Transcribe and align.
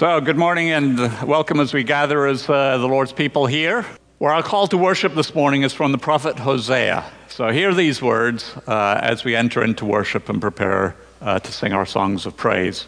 So, 0.00 0.18
good 0.18 0.38
morning 0.38 0.70
and 0.70 0.98
welcome 1.28 1.60
as 1.60 1.74
we 1.74 1.84
gather 1.84 2.26
as 2.26 2.48
uh, 2.48 2.78
the 2.78 2.86
Lord's 2.88 3.12
people 3.12 3.44
here. 3.44 3.84
Where 4.16 4.32
our 4.32 4.42
call 4.42 4.66
to 4.68 4.78
worship 4.78 5.14
this 5.14 5.34
morning 5.34 5.60
is 5.60 5.74
from 5.74 5.92
the 5.92 5.98
prophet 5.98 6.38
Hosea. 6.38 7.04
So, 7.28 7.50
hear 7.50 7.74
these 7.74 8.00
words 8.00 8.56
uh, 8.66 8.98
as 9.02 9.24
we 9.24 9.36
enter 9.36 9.62
into 9.62 9.84
worship 9.84 10.30
and 10.30 10.40
prepare 10.40 10.96
uh, 11.20 11.40
to 11.40 11.52
sing 11.52 11.74
our 11.74 11.84
songs 11.84 12.24
of 12.24 12.34
praise. 12.34 12.86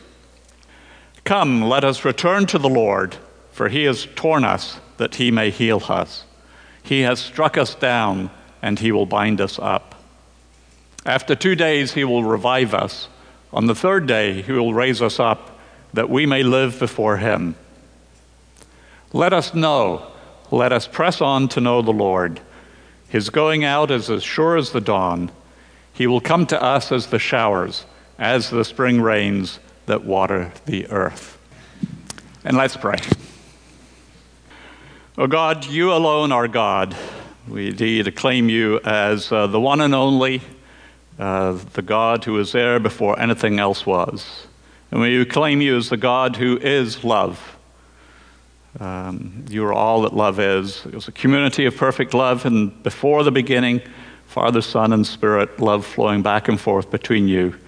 Come, 1.25 1.61
let 1.61 1.85
us 1.85 2.03
return 2.07 2.47
to 2.47 2.59
the 2.59 2.71
Lord, 2.71 3.19
for 3.51 3.69
he 3.69 3.85
has 3.85 4.09
torn 4.15 4.43
us 4.43 4.81
that 4.97 5.17
he 5.17 5.31
may 5.31 5.51
heal 5.51 5.83
us. 5.91 6.25
He 6.83 7.03
has 7.03 7.21
struck 7.21 7.59
us 7.59 7.75
down, 7.75 8.31
and 8.63 8.79
he 8.79 8.91
will 8.91 9.05
bind 9.05 9.39
us 9.43 9.59
up. 9.59 10.03
After 11.05 11.35
two 11.35 11.57
days, 11.57 11.93
he 11.93 12.05
will 12.05 12.25
revive 12.25 12.73
us. 12.73 13.09
On 13.53 13.67
the 13.67 13.75
third 13.75 14.07
day, 14.07 14.41
he 14.41 14.53
will 14.53 14.73
raise 14.73 15.03
us 15.03 15.21
up, 15.21 15.52
that 15.93 16.11
we 16.11 16.27
may 16.27 16.43
live 16.43 16.79
before 16.79 17.19
him. 17.19 17.55
Let 19.13 19.33
us 19.33 19.55
know, 19.55 20.11
let 20.51 20.73
us 20.73 20.87
press 20.87 21.21
on 21.21 21.49
to 21.49 21.61
know 21.61 21.83
the 21.83 21.93
Lord. 21.93 22.41
His 23.09 23.29
going 23.29 23.63
out 23.63 23.91
is 23.91 24.09
as 24.09 24.23
sure 24.23 24.57
as 24.57 24.71
the 24.71 24.81
dawn. 24.81 25.31
He 25.93 26.07
will 26.07 26.21
come 26.21 26.47
to 26.47 26.63
us 26.63 26.91
as 26.91 27.09
the 27.09 27.19
showers, 27.19 27.85
as 28.19 28.49
the 28.49 28.65
spring 28.65 29.03
rains 29.03 29.59
that 29.87 30.05
water 30.05 30.53
the 30.65 30.87
earth. 30.89 31.39
And 32.45 32.57
let's 32.57 32.77
pray. 32.77 32.97
O 35.19 35.25
oh 35.25 35.27
God, 35.27 35.67
you 35.67 35.93
alone 35.93 36.33
are 36.33 36.49
God. 36.49 36.97
We 37.47 37.69
indeed 37.69 38.07
acclaim 38.07 38.49
you 38.49 38.81
as 38.83 39.31
uh, 39.31 39.47
the 39.47 39.61
one 39.61 39.83
and 39.83 39.95
only, 39.95 40.41
uh, 41.19 41.59
the 41.75 41.83
God 41.83 42.25
who 42.25 42.33
was 42.33 42.53
there 42.53 42.81
before 42.81 43.21
anything 43.21 43.59
else 43.59 43.85
was. 43.85 44.47
And 44.93 45.01
we 45.01 45.19
acclaim 45.23 45.63
you 45.63 45.79
as 45.79 45.89
the 45.89 45.97
God 45.97 46.37
who 46.37 46.59
is 46.59 47.03
love. 47.03 47.57
Um, 48.79 49.47
you 49.49 49.65
are 49.65 49.73
all 49.73 50.03
that 50.03 50.13
love 50.13 50.39
is. 50.39 50.85
It 50.85 50.95
was 50.95 51.09
a 51.09 51.13
community 51.13 51.65
of 51.65 51.75
perfect 51.75 52.13
love, 52.13 52.45
and 52.45 52.83
before 52.83 53.25
the 53.25 53.31
beginning, 53.31 53.81
Father, 54.27 54.61
Son, 54.61 54.93
and 54.93 55.07
Spirit, 55.07 55.61
love 55.61 55.87
flowing 55.87 56.21
back 56.21 56.49
and 56.49 56.61
forth 56.61 56.91
between 56.91 57.27
you 57.27 57.59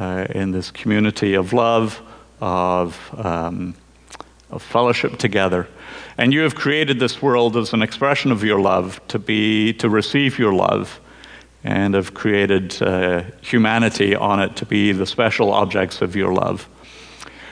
uh, 0.00 0.26
in 0.30 0.50
this 0.50 0.72
community 0.72 1.34
of 1.34 1.52
love, 1.52 2.02
of, 2.40 2.98
um, 3.24 3.76
of 4.50 4.60
fellowship 4.60 5.16
together. 5.16 5.68
And 6.16 6.32
you 6.32 6.40
have 6.40 6.56
created 6.56 6.98
this 6.98 7.22
world 7.22 7.56
as 7.56 7.72
an 7.72 7.82
expression 7.82 8.32
of 8.32 8.42
your 8.42 8.60
love, 8.60 9.00
to 9.08 9.20
be, 9.20 9.74
to 9.74 9.88
receive 9.88 10.40
your 10.40 10.52
love, 10.52 11.00
and 11.64 11.94
have 11.94 12.14
created 12.14 12.80
uh, 12.82 13.22
humanity 13.40 14.14
on 14.14 14.40
it 14.40 14.56
to 14.56 14.66
be 14.66 14.92
the 14.92 15.06
special 15.06 15.52
objects 15.52 16.00
of 16.00 16.14
your 16.14 16.32
love. 16.32 16.68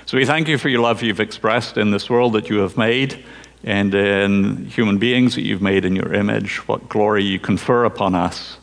So 0.07 0.17
we 0.17 0.25
thank 0.25 0.47
you 0.47 0.59
for 0.59 0.69
your 0.69 0.81
love 0.81 1.03
you've 1.03 1.21
expressed 1.21 1.77
in 1.77 1.91
this 1.91 2.09
world 2.09 2.35
that 2.35 2.49
you 2.49 2.59
have 2.59 2.77
made 2.77 3.25
and 3.65 3.93
in 3.93 4.67
human 4.67 4.99
beings 4.99 5.35
that 5.35 5.43
you've 5.43 5.63
made 5.63 5.85
in 5.85 5.97
your 5.97 6.13
image, 6.15 6.59
what 6.69 6.89
glory 6.89 7.25
you 7.25 7.41
confer 7.41 7.85
upon 7.85 8.15
us 8.15 8.59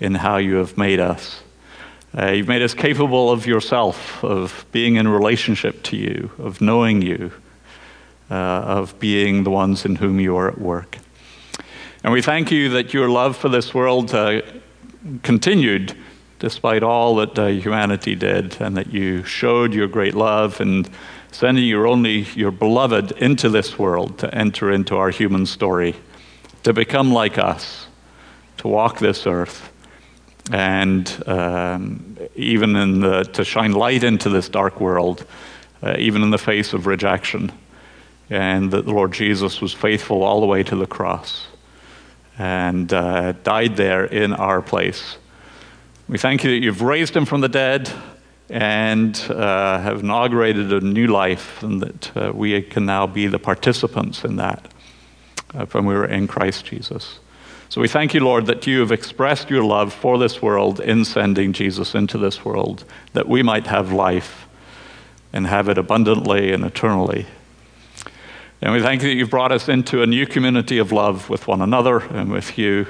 in 0.00 0.16
how 0.16 0.38
you 0.38 0.56
have 0.56 0.76
made 0.76 0.98
us. 0.98 1.42
Uh, 2.18 2.32
you've 2.32 2.48
made 2.48 2.60
us 2.60 2.74
capable 2.74 3.30
of 3.30 3.46
yourself, 3.46 4.22
of 4.24 4.66
being 4.72 4.96
in 4.96 5.06
relationship 5.06 5.82
to 5.84 5.96
you, 5.96 6.30
of 6.38 6.60
knowing 6.60 7.00
you, 7.00 7.32
uh, 8.30 8.34
of 8.34 8.98
being 8.98 9.44
the 9.44 9.50
ones 9.50 9.84
in 9.84 9.94
whom 9.94 10.18
you 10.18 10.36
are 10.36 10.48
at 10.48 10.58
work. 10.58 10.98
And 12.02 12.12
we 12.12 12.20
thank 12.20 12.50
you 12.50 12.70
that 12.70 12.92
your 12.92 13.08
love 13.08 13.36
for 13.36 13.48
this 13.48 13.72
world 13.72 14.12
uh, 14.12 14.42
continued 15.22 15.96
despite 16.42 16.82
all 16.82 17.14
that 17.14 17.38
uh, 17.38 17.46
humanity 17.46 18.16
did, 18.16 18.60
and 18.60 18.76
that 18.76 18.92
you 18.92 19.22
showed 19.22 19.72
your 19.72 19.86
great 19.86 20.12
love 20.12 20.60
and 20.60 20.90
sending 21.30 21.64
your 21.64 21.86
only, 21.86 22.26
your 22.34 22.50
beloved, 22.50 23.12
into 23.12 23.48
this 23.48 23.78
world 23.78 24.18
to 24.18 24.34
enter 24.34 24.72
into 24.72 24.96
our 24.96 25.10
human 25.10 25.46
story, 25.46 25.94
to 26.64 26.72
become 26.72 27.12
like 27.12 27.38
us, 27.38 27.86
to 28.56 28.66
walk 28.66 28.98
this 28.98 29.24
earth 29.24 29.72
and 30.50 31.22
um, 31.28 32.16
even 32.34 32.74
in 32.74 32.98
the, 32.98 33.22
to 33.22 33.44
shine 33.44 33.70
light 33.70 34.02
into 34.02 34.28
this 34.28 34.48
dark 34.48 34.80
world, 34.80 35.24
uh, 35.80 35.94
even 35.96 36.22
in 36.22 36.30
the 36.30 36.38
face 36.38 36.72
of 36.72 36.88
rejection. 36.88 37.52
And 38.30 38.72
that 38.72 38.84
the 38.84 38.92
Lord 38.92 39.12
Jesus 39.12 39.60
was 39.60 39.72
faithful 39.72 40.24
all 40.24 40.40
the 40.40 40.46
way 40.46 40.64
to 40.64 40.74
the 40.74 40.86
cross 40.88 41.46
and 42.38 42.92
uh, 42.92 43.32
died 43.44 43.76
there 43.76 44.04
in 44.04 44.32
our 44.32 44.62
place. 44.62 45.18
We 46.08 46.18
thank 46.18 46.44
you 46.44 46.50
that 46.50 46.64
you've 46.64 46.82
raised 46.82 47.16
him 47.16 47.24
from 47.24 47.40
the 47.40 47.48
dead 47.48 47.90
and 48.50 49.18
uh, 49.30 49.78
have 49.80 50.00
inaugurated 50.00 50.72
a 50.72 50.80
new 50.80 51.06
life, 51.06 51.62
and 51.62 51.80
that 51.80 52.16
uh, 52.16 52.32
we 52.34 52.60
can 52.60 52.84
now 52.84 53.06
be 53.06 53.26
the 53.26 53.38
participants 53.38 54.24
in 54.24 54.36
that 54.36 54.68
uh, 55.54 55.64
when 55.66 55.86
we 55.86 55.94
were 55.94 56.06
in 56.06 56.26
Christ 56.26 56.66
Jesus. 56.66 57.18
So 57.70 57.80
we 57.80 57.88
thank 57.88 58.12
you, 58.12 58.20
Lord, 58.20 58.44
that 58.46 58.66
you 58.66 58.80
have 58.80 58.92
expressed 58.92 59.48
your 59.48 59.64
love 59.64 59.94
for 59.94 60.18
this 60.18 60.42
world 60.42 60.80
in 60.80 61.06
sending 61.06 61.54
Jesus 61.54 61.94
into 61.94 62.18
this 62.18 62.44
world, 62.44 62.84
that 63.14 63.26
we 63.26 63.42
might 63.42 63.66
have 63.66 63.90
life 63.92 64.46
and 65.32 65.46
have 65.46 65.70
it 65.70 65.78
abundantly 65.78 66.52
and 66.52 66.64
eternally. 66.64 67.24
And 68.62 68.72
we 68.72 68.80
thank 68.80 69.02
you 69.02 69.08
that 69.08 69.16
you've 69.16 69.28
brought 69.28 69.50
us 69.50 69.68
into 69.68 70.02
a 70.02 70.06
new 70.06 70.24
community 70.24 70.78
of 70.78 70.92
love 70.92 71.28
with 71.28 71.48
one 71.48 71.60
another 71.60 71.98
and 71.98 72.30
with 72.30 72.56
you 72.56 72.86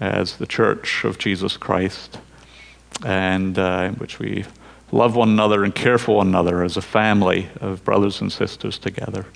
as 0.00 0.38
the 0.38 0.46
church 0.46 1.04
of 1.04 1.18
Jesus 1.18 1.58
Christ, 1.58 2.18
and 3.04 3.58
uh, 3.58 3.88
in 3.88 3.94
which 3.96 4.18
we 4.18 4.46
love 4.90 5.14
one 5.14 5.28
another 5.28 5.64
and 5.64 5.74
care 5.74 5.98
for 5.98 6.16
one 6.16 6.28
another 6.28 6.62
as 6.62 6.78
a 6.78 6.82
family 6.82 7.50
of 7.60 7.84
brothers 7.84 8.22
and 8.22 8.32
sisters 8.32 8.78
together. 8.78 9.26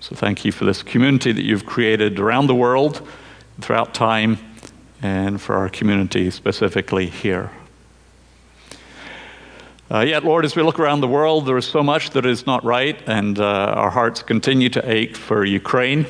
So 0.00 0.16
thank 0.16 0.44
you 0.44 0.50
for 0.50 0.64
this 0.64 0.82
community 0.82 1.30
that 1.30 1.44
you've 1.44 1.66
created 1.66 2.18
around 2.18 2.48
the 2.48 2.56
world 2.56 3.06
throughout 3.60 3.94
time 3.94 4.38
and 5.02 5.40
for 5.40 5.54
our 5.54 5.68
community 5.68 6.32
specifically 6.32 7.06
here. 7.06 7.52
Uh, 9.92 10.00
yet, 10.00 10.24
Lord, 10.24 10.46
as 10.46 10.56
we 10.56 10.62
look 10.62 10.80
around 10.80 11.02
the 11.02 11.08
world, 11.08 11.44
there 11.44 11.58
is 11.58 11.66
so 11.66 11.82
much 11.82 12.10
that 12.10 12.24
is 12.24 12.46
not 12.46 12.64
right, 12.64 12.98
and 13.06 13.38
uh, 13.38 13.44
our 13.76 13.90
hearts 13.90 14.22
continue 14.22 14.70
to 14.70 14.90
ache 14.90 15.14
for 15.14 15.44
Ukraine 15.44 16.06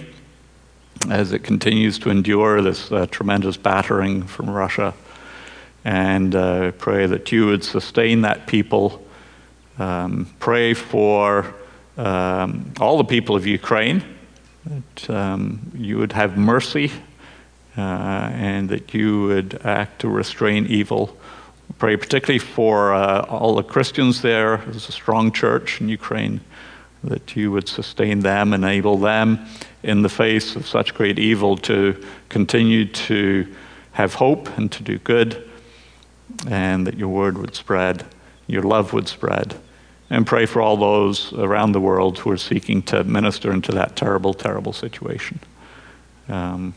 as 1.10 1.32
it 1.32 1.41
continues 1.41 1.98
to 1.98 2.10
endure 2.10 2.62
this 2.62 2.93
uh, 2.93 3.06
tremendous 3.10 3.56
battering 3.56 4.22
from 4.22 4.48
Russia. 4.48 4.94
And 5.84 6.32
uh, 6.32 6.70
pray 6.78 7.06
that 7.06 7.32
you 7.32 7.47
would 7.47 7.65
sustain 7.65 8.20
that 8.20 8.47
people. 8.47 9.04
Um, 9.81 10.32
pray 10.38 10.75
for 10.75 11.53
um, 11.97 12.72
all 12.81 12.99
the 12.99 13.04
people 13.04 13.34
of 13.34 13.49
Ukraine, 13.49 14.04
that 14.64 15.10
um, 15.10 15.72
you 15.75 15.99
would 15.99 16.12
have 16.12 16.38
mercy 16.38 16.93
uh, 17.76 17.81
and 17.81 18.69
that 18.69 18.94
you 18.94 19.22
would 19.22 19.60
act 19.64 20.03
to 20.03 20.09
restrain 20.09 20.66
evil. 20.66 21.16
Pray 21.78 21.97
particularly 21.97 22.38
for 22.38 22.93
uh, 22.93 23.22
all 23.22 23.56
the 23.56 23.62
Christians 23.62 24.22
there. 24.22 24.59
There's 24.59 24.88
a 24.88 24.93
strong 24.93 25.33
church 25.33 25.81
in 25.81 25.88
Ukraine 25.88 26.41
that 27.05 27.34
you 27.34 27.50
would 27.50 27.69
sustain 27.69 28.21
them, 28.21 28.53
enable 28.53 28.97
them 28.97 29.47
in 29.82 30.03
the 30.03 30.09
face 30.09 30.55
of 30.55 30.66
such 30.66 30.94
great 30.94 31.19
evil 31.19 31.56
to 31.56 32.03
continue 32.28 32.84
to 32.87 33.53
have 33.93 34.15
hope 34.15 34.56
and 34.56 34.71
to 34.72 34.82
do 34.82 34.99
good, 34.99 35.49
and 36.49 36.87
that 36.87 36.97
your 36.97 37.09
word 37.09 37.37
would 37.38 37.55
spread, 37.55 38.05
your 38.47 38.62
love 38.62 38.93
would 38.93 39.09
spread. 39.09 39.56
And 40.09 40.27
pray 40.27 40.47
for 40.47 40.61
all 40.61 40.77
those 40.77 41.32
around 41.32 41.72
the 41.72 41.81
world 41.81 42.19
who 42.19 42.31
are 42.31 42.37
seeking 42.37 42.82
to 42.82 43.03
minister 43.05 43.50
into 43.50 43.72
that 43.72 43.97
terrible, 43.97 44.34
terrible 44.34 44.72
situation. 44.72 45.41
Um, 46.28 46.75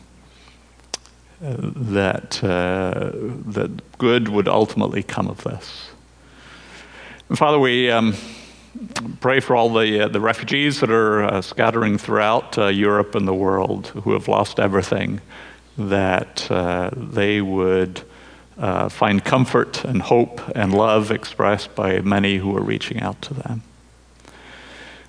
that, 1.40 2.42
uh, 2.42 3.10
that 3.46 3.98
good 3.98 4.28
would 4.28 4.48
ultimately 4.48 5.02
come 5.02 5.28
of 5.28 5.42
this. 5.44 5.90
And 7.28 7.36
Father, 7.36 7.58
we 7.58 7.90
um, 7.90 8.14
pray 9.20 9.40
for 9.40 9.56
all 9.56 9.72
the, 9.72 10.04
uh, 10.04 10.08
the 10.08 10.20
refugees 10.20 10.80
that 10.80 10.90
are 10.90 11.24
uh, 11.24 11.42
scattering 11.42 11.98
throughout 11.98 12.56
uh, 12.56 12.66
Europe 12.66 13.14
and 13.14 13.26
the 13.26 13.34
world 13.34 13.88
who 13.88 14.12
have 14.12 14.28
lost 14.28 14.60
everything, 14.60 15.20
that 15.76 16.50
uh, 16.50 16.90
they 16.94 17.40
would 17.40 18.02
uh, 18.58 18.88
find 18.88 19.24
comfort 19.24 19.84
and 19.84 20.02
hope 20.02 20.40
and 20.54 20.72
love 20.72 21.10
expressed 21.10 21.74
by 21.74 22.00
many 22.00 22.38
who 22.38 22.56
are 22.56 22.62
reaching 22.62 23.00
out 23.00 23.20
to 23.20 23.34
them. 23.34 23.62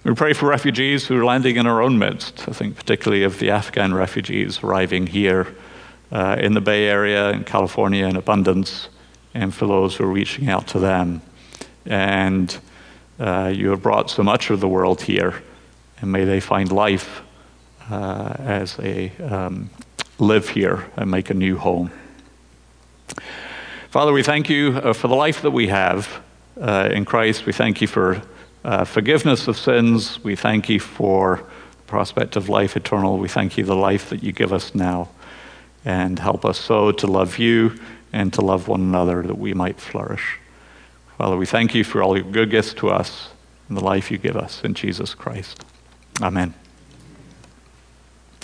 We 0.04 0.14
pray 0.14 0.34
for 0.34 0.48
refugees 0.48 1.08
who 1.08 1.20
are 1.20 1.26
landing 1.26 1.58
in 1.58 1.68
our 1.68 1.82
own 1.82 2.00
midst. 2.00 2.48
I 2.48 2.54
think 2.54 2.76
particularly 2.76 3.24
of 3.24 3.40
the 3.40 3.52
Afghan 3.52 3.94
refugees 3.94 4.64
arriving 4.64 5.08
here 5.08 5.48
uh, 6.12 6.38
in 6.40 6.54
the 6.54 6.62
Bay 6.62 6.86
Area 6.86 7.32
in 7.32 7.44
California 7.44 8.06
in 8.06 8.16
abundance, 8.16 8.90
and 9.34 9.54
for 9.54 9.68
those 9.68 9.96
who 9.96 10.04
are 10.04 10.12
reaching 10.12 10.50
out 10.50 10.68
to 10.68 10.80
them. 10.80 11.22
And 11.86 12.58
uh, 13.20 13.52
you 13.56 13.70
have 13.70 13.82
brought 13.82 14.10
so 14.10 14.24
much 14.24 14.50
of 14.50 14.60
the 14.60 14.68
world 14.68 15.02
here, 15.02 15.42
and 16.02 16.12
may 16.12 16.26
they 16.26 16.40
find 16.40 16.72
life 16.72 17.22
uh, 17.90 18.36
as 18.40 18.76
they 18.76 19.12
um, 19.24 19.70
live 20.20 20.50
here 20.50 20.90
and 20.96 21.10
make 21.10 21.30
a 21.30 21.34
new 21.34 21.58
home. 21.58 21.92
Father, 23.90 24.12
we 24.12 24.24
thank 24.24 24.50
you 24.50 24.78
uh, 24.78 24.94
for 24.94 25.08
the 25.08 25.16
life 25.16 25.42
that 25.42 25.52
we 25.52 25.68
have 25.68 26.22
uh, 26.60 26.90
in 26.92 27.06
Christ. 27.06 27.46
We 27.46 27.54
thank 27.54 27.82
you 27.82 27.88
for 27.88 28.22
uh, 28.64 28.84
forgiveness 28.84 29.48
of 29.48 29.58
sins. 29.58 30.24
We 30.24 30.36
thank 30.36 30.70
you 30.70 30.80
for 30.80 31.44
the 31.72 31.84
prospect 31.84 32.36
of 32.36 32.50
life 32.50 32.76
eternal. 32.76 33.18
We 33.18 33.30
thank 33.30 33.58
you 33.58 33.64
the 33.64 33.76
life 33.76 34.10
that 34.10 34.22
you 34.22 34.32
give 34.32 34.52
us 34.52 34.76
now. 34.76 35.10
And 35.88 36.20
help 36.20 36.44
us 36.44 36.60
so 36.60 36.92
to 36.92 37.08
love 37.08 37.40
you 37.40 37.80
and 38.12 38.34
to 38.34 38.42
love 38.42 38.68
one 38.68 38.82
another 38.82 39.24
that 39.24 39.38
we 39.38 39.54
might 39.54 39.80
flourish. 39.80 40.38
Father, 41.18 41.38
we 41.38 41.46
thank 41.46 41.74
you 41.74 41.86
for 41.86 42.04
all 42.04 42.18
your 42.18 42.30
good 42.30 42.52
gifts 42.52 42.74
to 42.74 42.90
us 42.90 43.30
and 43.70 43.78
the 43.78 43.84
life 43.84 44.12
you 44.12 44.18
give 44.18 44.36
us 44.36 44.66
in 44.66 44.74
Jesus 44.74 45.16
Christ. 45.16 45.64
Amen. 46.22 46.54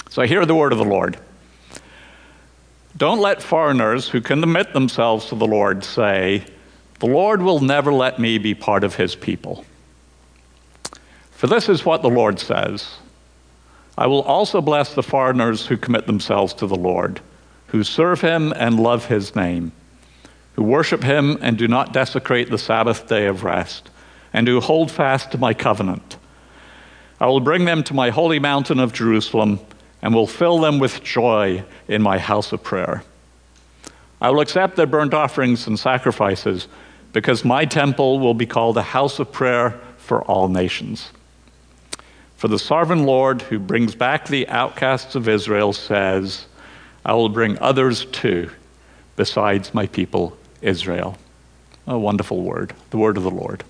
So 0.10 0.22
I 0.22 0.28
hear 0.28 0.46
the 0.46 0.56
word 0.56 0.72
of 0.72 0.78
the 0.78 0.86
Lord. 0.86 1.18
Don't 2.96 3.20
let 3.20 3.44
foreigners 3.44 4.08
who 4.08 4.22
can 4.22 4.40
commit 4.40 4.72
themselves 4.72 5.26
to 5.26 5.36
the 5.36 5.46
Lord 5.46 5.84
say, 5.84 6.46
The 7.00 7.08
Lord 7.08 7.42
will 7.42 7.60
never 7.60 7.92
let 7.92 8.20
me 8.20 8.38
be 8.38 8.56
part 8.56 8.86
of 8.86 8.96
his 8.96 9.16
people. 9.16 9.66
For 11.32 11.48
this 11.48 11.68
is 11.68 11.84
what 11.84 12.04
the 12.04 12.10
Lord 12.10 12.40
says 12.40 13.00
I 13.98 14.08
will 14.08 14.22
also 14.22 14.62
bless 14.62 14.94
the 14.94 15.04
foreigners 15.04 15.68
who 15.68 15.76
commit 15.76 16.08
themselves 16.08 16.54
to 16.54 16.68
the 16.68 16.78
Lord, 16.78 17.20
who 17.74 17.84
serve 17.84 18.22
him 18.22 18.54
and 18.56 18.80
love 18.80 19.08
his 19.08 19.36
name, 19.36 19.72
who 20.54 20.62
worship 20.62 21.04
him 21.04 21.40
and 21.42 21.58
do 21.58 21.68
not 21.68 21.92
desecrate 21.92 22.52
the 22.52 22.58
Sabbath 22.58 23.08
day 23.08 23.26
of 23.26 23.44
rest, 23.44 23.90
and 24.32 24.48
who 24.48 24.62
hold 24.62 24.92
fast 24.92 25.32
to 25.32 25.40
my 25.40 25.56
covenant. 25.56 26.18
I 27.20 27.26
will 27.26 27.40
bring 27.40 27.66
them 27.66 27.84
to 27.86 27.96
my 27.96 28.12
holy 28.12 28.38
mountain 28.38 28.80
of 28.80 28.94
Jerusalem 28.94 29.60
and 30.04 30.14
will 30.14 30.28
fill 30.28 30.60
them 30.60 30.78
with 30.78 31.04
joy 31.04 31.64
in 31.88 32.04
my 32.04 32.20
house 32.20 32.52
of 32.52 32.62
prayer. 32.62 33.04
I 34.22 34.30
will 34.30 34.42
accept 34.42 34.76
their 34.76 34.86
burnt 34.86 35.16
offerings 35.16 35.66
and 35.66 35.80
sacrifices 35.80 36.68
because 37.12 37.44
my 37.44 37.66
temple 37.66 38.20
will 38.20 38.36
be 38.36 38.46
called 38.46 38.78
a 38.78 38.84
house 38.84 39.18
of 39.18 39.32
prayer 39.32 39.80
for 39.98 40.24
all 40.26 40.48
nations. 40.48 41.10
For 42.38 42.48
the 42.48 42.60
sovereign 42.60 43.06
Lord 43.06 43.42
who 43.42 43.58
brings 43.58 43.96
back 43.96 44.28
the 44.28 44.48
outcasts 44.48 45.16
of 45.16 45.28
Israel 45.28 45.74
says, 45.74 46.46
I 47.06 47.14
will 47.14 47.30
bring 47.30 47.60
others 47.60 48.06
too, 48.06 48.50
besides 49.16 49.74
my 49.74 49.88
people 49.88 50.38
Israel. 50.62 51.18
A 51.86 51.98
wonderful 51.98 52.42
word, 52.42 52.74
the 52.92 52.98
word 52.98 53.18
of 53.18 53.24
the 53.24 53.32
Lord. 53.32 53.64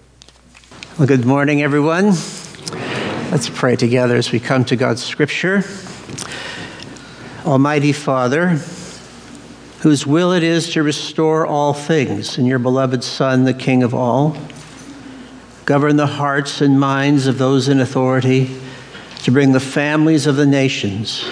Well, 1.00 1.08
good 1.08 1.26
morning, 1.26 1.64
everyone. 1.64 2.14
Let's 3.32 3.50
pray 3.50 3.76
together 3.76 4.16
as 4.16 4.32
we 4.32 4.40
come 4.40 4.64
to 4.66 4.76
God's 4.76 5.04
scripture. 5.04 5.64
Almighty 7.44 7.92
Father, 7.92 8.60
whose 9.80 10.06
will 10.06 10.32
it 10.32 10.44
is 10.44 10.72
to 10.74 10.84
restore 10.84 11.46
all 11.48 11.74
things 11.74 12.38
in 12.38 12.46
your 12.46 12.60
beloved 12.60 13.04
Son, 13.04 13.46
the 13.46 13.54
King 13.56 13.82
of 13.82 13.96
all, 13.96 14.38
govern 15.66 15.96
the 15.96 16.06
hearts 16.06 16.62
and 16.62 16.80
minds 16.80 17.26
of 17.26 17.40
those 17.40 17.68
in 17.68 17.80
authority 17.80 18.56
to 19.24 19.32
bring 19.32 19.52
the 19.52 19.60
families 19.60 20.28
of 20.28 20.36
the 20.36 20.46
nations, 20.46 21.26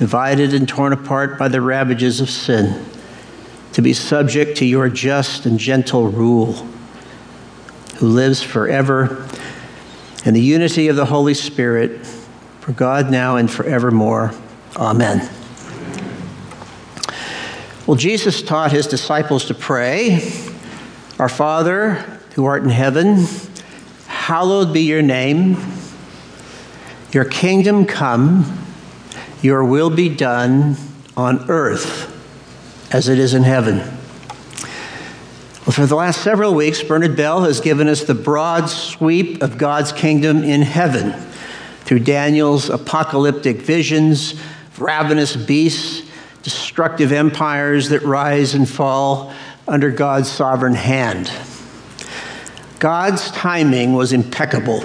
divided 0.00 0.54
and 0.54 0.66
torn 0.66 0.94
apart 0.94 1.38
by 1.38 1.46
the 1.46 1.60
ravages 1.60 2.22
of 2.22 2.30
sin, 2.30 2.82
to 3.70 3.82
be 3.82 3.92
subject 3.92 4.56
to 4.56 4.64
your 4.64 4.88
just 4.88 5.44
and 5.44 5.58
gentle 5.58 6.08
rule, 6.08 6.54
who 7.98 8.08
lives 8.08 8.42
forever 8.42 9.28
in 10.24 10.32
the 10.32 10.40
unity 10.40 10.88
of 10.88 10.96
the 10.96 11.04
Holy 11.04 11.34
Spirit, 11.34 12.06
for 12.60 12.72
God 12.72 13.10
now 13.10 13.36
and 13.36 13.50
forevermore. 13.50 14.32
Amen. 14.74 15.28
Well, 17.86 17.98
Jesus 17.98 18.40
taught 18.40 18.72
his 18.72 18.86
disciples 18.86 19.44
to 19.44 19.54
pray 19.54 20.32
Our 21.18 21.28
Father, 21.28 21.96
who 22.36 22.46
art 22.46 22.62
in 22.62 22.70
heaven, 22.70 23.26
hallowed 24.06 24.72
be 24.72 24.80
your 24.80 25.02
name. 25.02 25.58
Your 27.12 27.26
kingdom 27.26 27.84
come, 27.84 28.59
your 29.42 29.64
will 29.64 29.90
be 29.90 30.08
done 30.08 30.76
on 31.16 31.50
earth 31.50 32.16
as 32.92 33.08
it 33.08 33.18
is 33.18 33.34
in 33.34 33.42
heaven. 33.42 33.78
Well, 33.78 35.72
for 35.72 35.86
the 35.86 35.94
last 35.94 36.22
several 36.22 36.54
weeks, 36.54 36.82
Bernard 36.82 37.16
Bell 37.16 37.44
has 37.44 37.60
given 37.60 37.86
us 37.86 38.02
the 38.02 38.14
broad 38.14 38.68
sweep 38.68 39.42
of 39.42 39.58
God's 39.58 39.92
kingdom 39.92 40.42
in 40.42 40.62
heaven 40.62 41.12
through 41.84 42.00
Daniel's 42.00 42.70
apocalyptic 42.70 43.58
visions, 43.58 44.40
ravenous 44.78 45.36
beasts, 45.36 46.08
destructive 46.42 47.12
empires 47.12 47.90
that 47.90 48.02
rise 48.02 48.54
and 48.54 48.68
fall 48.68 49.32
under 49.68 49.90
God's 49.90 50.30
sovereign 50.30 50.74
hand. 50.74 51.30
God's 52.78 53.30
timing 53.30 53.92
was 53.92 54.12
impeccable. 54.12 54.82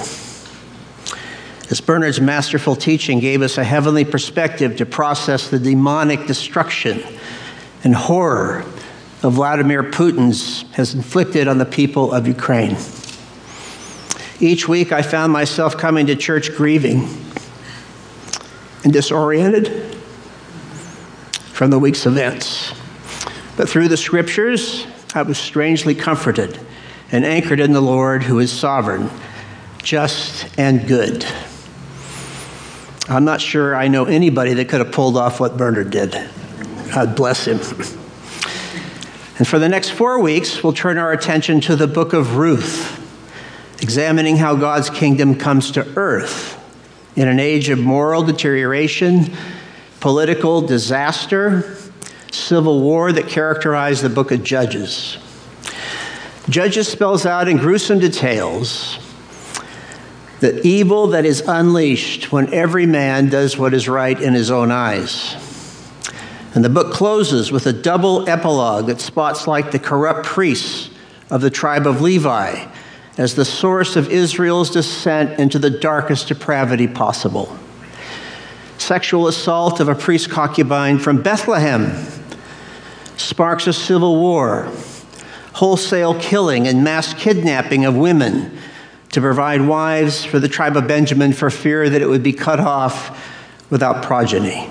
As 1.69 1.81
Bernard's 1.81 2.21
masterful 2.21 2.75
teaching 2.75 3.19
gave 3.19 3.41
us 3.41 3.57
a 3.57 3.63
heavenly 3.63 4.05
perspective 4.05 4.77
to 4.77 4.85
process 4.85 5.49
the 5.49 5.57
demonic 5.57 6.27
destruction 6.27 7.03
and 7.83 7.95
horror 7.95 8.63
of 9.23 9.33
Vladimir 9.33 9.83
Putin's 9.83 10.63
has 10.73 10.93
inflicted 10.93 11.47
on 11.47 11.57
the 11.57 11.65
people 11.65 12.13
of 12.13 12.27
Ukraine. 12.27 12.77
Each 14.39 14.67
week 14.67 14.91
I 14.91 15.01
found 15.01 15.33
myself 15.33 15.75
coming 15.75 16.05
to 16.05 16.15
church 16.15 16.53
grieving 16.55 17.07
and 18.83 18.93
disoriented 18.93 19.95
from 21.51 21.71
the 21.71 21.79
week's 21.79 22.05
events. 22.05 22.73
But 23.57 23.69
through 23.69 23.87
the 23.87 23.97
scriptures, 23.97 24.85
I 25.15 25.23
was 25.23 25.39
strangely 25.39 25.95
comforted 25.95 26.59
and 27.11 27.25
anchored 27.25 27.59
in 27.59 27.71
the 27.71 27.81
Lord 27.81 28.23
who 28.23 28.37
is 28.39 28.51
sovereign, 28.51 29.09
just, 29.81 30.47
and 30.59 30.87
good. 30.87 31.25
I'm 33.07 33.25
not 33.25 33.39
sure 33.39 33.75
I 33.75 33.87
know 33.87 34.05
anybody 34.05 34.53
that 34.55 34.67
could 34.67 34.79
have 34.79 34.91
pulled 34.91 35.15
off 35.15 35.39
what 35.39 35.57
Bernard 35.57 35.91
did. 35.91 36.11
God 36.91 37.15
bless 37.15 37.45
him. 37.45 37.59
And 39.37 39.47
for 39.47 39.59
the 39.59 39.69
next 39.69 39.89
four 39.89 40.19
weeks, 40.19 40.63
we'll 40.63 40.73
turn 40.73 40.97
our 40.97 41.11
attention 41.11 41.61
to 41.61 41.75
the 41.75 41.87
book 41.87 42.13
of 42.13 42.37
Ruth, 42.37 42.99
examining 43.81 44.37
how 44.37 44.55
God's 44.55 44.89
kingdom 44.89 45.35
comes 45.35 45.71
to 45.71 45.85
earth 45.95 46.59
in 47.15 47.27
an 47.27 47.39
age 47.39 47.69
of 47.69 47.79
moral 47.79 48.23
deterioration 48.23 49.35
political 50.05 50.61
disaster, 50.61 51.75
civil 52.31 52.79
war 52.79 53.11
that 53.11 53.27
characterized 53.27 54.03
the 54.03 54.09
book 54.09 54.31
of 54.31 54.43
Judges. 54.43 55.17
Judges 56.47 56.87
spells 56.87 57.25
out 57.25 57.47
in 57.47 57.57
gruesome 57.57 57.97
details 57.97 58.99
the 60.39 60.65
evil 60.65 61.07
that 61.07 61.25
is 61.25 61.41
unleashed 61.47 62.31
when 62.31 62.53
every 62.53 62.85
man 62.85 63.29
does 63.29 63.57
what 63.57 63.73
is 63.73 63.87
right 63.87 64.19
in 64.19 64.33
his 64.33 64.51
own 64.51 64.71
eyes. 64.71 65.35
And 66.53 66.63
the 66.63 66.69
book 66.69 66.93
closes 66.93 67.51
with 67.51 67.65
a 67.67 67.73
double 67.73 68.29
epilogue 68.29 68.87
that 68.87 69.01
spots 69.01 69.47
like 69.47 69.71
the 69.71 69.79
corrupt 69.79 70.25
priests 70.25 70.89
of 71.29 71.41
the 71.41 71.49
tribe 71.49 71.87
of 71.87 72.01
Levi 72.01 72.65
as 73.17 73.35
the 73.35 73.45
source 73.45 73.95
of 73.95 74.09
Israel's 74.09 74.69
descent 74.69 75.39
into 75.39 75.59
the 75.59 75.69
darkest 75.69 76.27
depravity 76.27 76.87
possible 76.87 77.57
sexual 78.77 79.27
assault 79.27 79.79
of 79.79 79.87
a 79.87 79.95
priest 79.95 80.29
concubine 80.29 80.99
from 80.99 81.21
Bethlehem, 81.21 82.05
sparks 83.17 83.67
a 83.67 83.73
civil 83.73 84.17
war, 84.17 84.71
wholesale 85.53 86.19
killing 86.19 86.67
and 86.67 86.83
mass 86.83 87.13
kidnapping 87.13 87.85
of 87.85 87.95
women 87.95 88.57
to 89.15 89.21
provide 89.21 89.61
wives 89.61 90.25
for 90.25 90.39
the 90.39 90.49
tribe 90.49 90.75
of 90.75 90.89
Benjamin 90.89 91.31
for 91.31 91.49
fear 91.49 91.89
that 91.89 92.01
it 92.01 92.05
would 92.05 92.21
be 92.21 92.33
cut 92.33 92.59
off 92.59 93.17
without 93.69 94.03
progeny. 94.03 94.69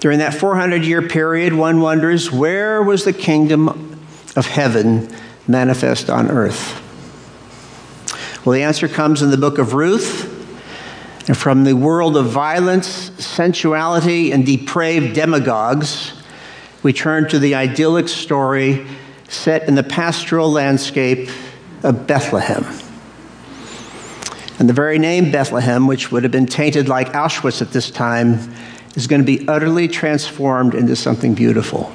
During 0.00 0.18
that 0.18 0.34
400 0.34 0.84
year 0.84 1.00
period, 1.00 1.52
one 1.52 1.80
wonders 1.80 2.32
where 2.32 2.82
was 2.82 3.04
the 3.04 3.12
kingdom 3.12 3.68
of 4.34 4.46
heaven 4.46 5.08
manifest 5.46 6.10
on 6.10 6.32
earth? 6.32 6.82
Well, 8.44 8.54
the 8.54 8.64
answer 8.64 8.88
comes 8.88 9.22
in 9.22 9.30
the 9.30 9.36
book 9.36 9.58
of 9.58 9.74
Ruth 9.74 10.34
and 11.28 11.36
from 11.36 11.62
the 11.62 11.74
world 11.74 12.16
of 12.16 12.26
violence, 12.26 13.12
sensuality, 13.24 14.32
and 14.32 14.44
depraved 14.44 15.14
demagogues, 15.14 16.12
we 16.82 16.92
turn 16.92 17.28
to 17.28 17.38
the 17.38 17.54
idyllic 17.54 18.08
story 18.08 18.84
set 19.28 19.68
in 19.68 19.74
the 19.74 19.82
pastoral 19.82 20.50
landscape 20.50 21.30
of 21.82 22.06
Bethlehem. 22.06 22.64
And 24.58 24.68
the 24.68 24.72
very 24.72 24.98
name 24.98 25.30
Bethlehem, 25.30 25.86
which 25.86 26.10
would 26.10 26.24
have 26.24 26.32
been 26.32 26.46
tainted 26.46 26.88
like 26.88 27.12
Auschwitz 27.12 27.62
at 27.62 27.70
this 27.70 27.90
time, 27.90 28.52
is 28.96 29.06
going 29.06 29.20
to 29.20 29.26
be 29.26 29.46
utterly 29.46 29.86
transformed 29.86 30.74
into 30.74 30.96
something 30.96 31.34
beautiful. 31.34 31.92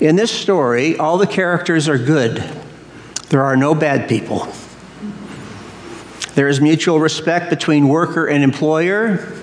In 0.00 0.16
this 0.16 0.30
story, 0.30 0.96
all 0.96 1.18
the 1.18 1.26
characters 1.26 1.88
are 1.88 1.98
good, 1.98 2.42
there 3.28 3.42
are 3.42 3.56
no 3.56 3.74
bad 3.74 4.08
people. 4.08 4.48
There 6.34 6.48
is 6.48 6.60
mutual 6.60 6.98
respect 6.98 7.50
between 7.50 7.88
worker 7.88 8.26
and 8.26 8.42
employer. 8.42 9.40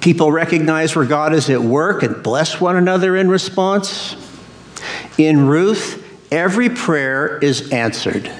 People 0.00 0.32
recognize 0.32 0.96
where 0.96 1.04
God 1.04 1.34
is 1.34 1.50
at 1.50 1.60
work 1.60 2.02
and 2.02 2.22
bless 2.22 2.60
one 2.60 2.76
another 2.76 3.16
in 3.16 3.28
response. 3.28 4.16
In 5.26 5.46
Ruth, 5.46 6.04
every 6.30 6.68
prayer 6.68 7.38
is 7.38 7.70
answered 7.72 8.30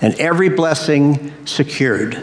and 0.00 0.14
every 0.14 0.48
blessing 0.48 1.32
secured. 1.46 2.14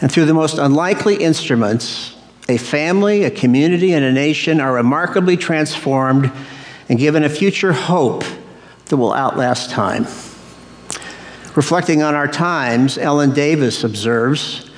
And 0.00 0.10
through 0.10 0.26
the 0.26 0.34
most 0.34 0.58
unlikely 0.58 1.16
instruments, 1.16 2.16
a 2.48 2.56
family, 2.56 3.24
a 3.24 3.30
community, 3.30 3.92
and 3.92 4.04
a 4.04 4.12
nation 4.12 4.60
are 4.60 4.74
remarkably 4.74 5.36
transformed 5.36 6.30
and 6.88 6.98
given 6.98 7.24
a 7.24 7.28
future 7.28 7.72
hope 7.72 8.24
that 8.86 8.96
will 8.96 9.12
outlast 9.12 9.70
time. 9.70 10.04
Reflecting 11.54 12.02
on 12.02 12.14
our 12.14 12.28
times, 12.28 12.98
Ellen 12.98 13.32
Davis 13.32 13.84
observes 13.84 14.70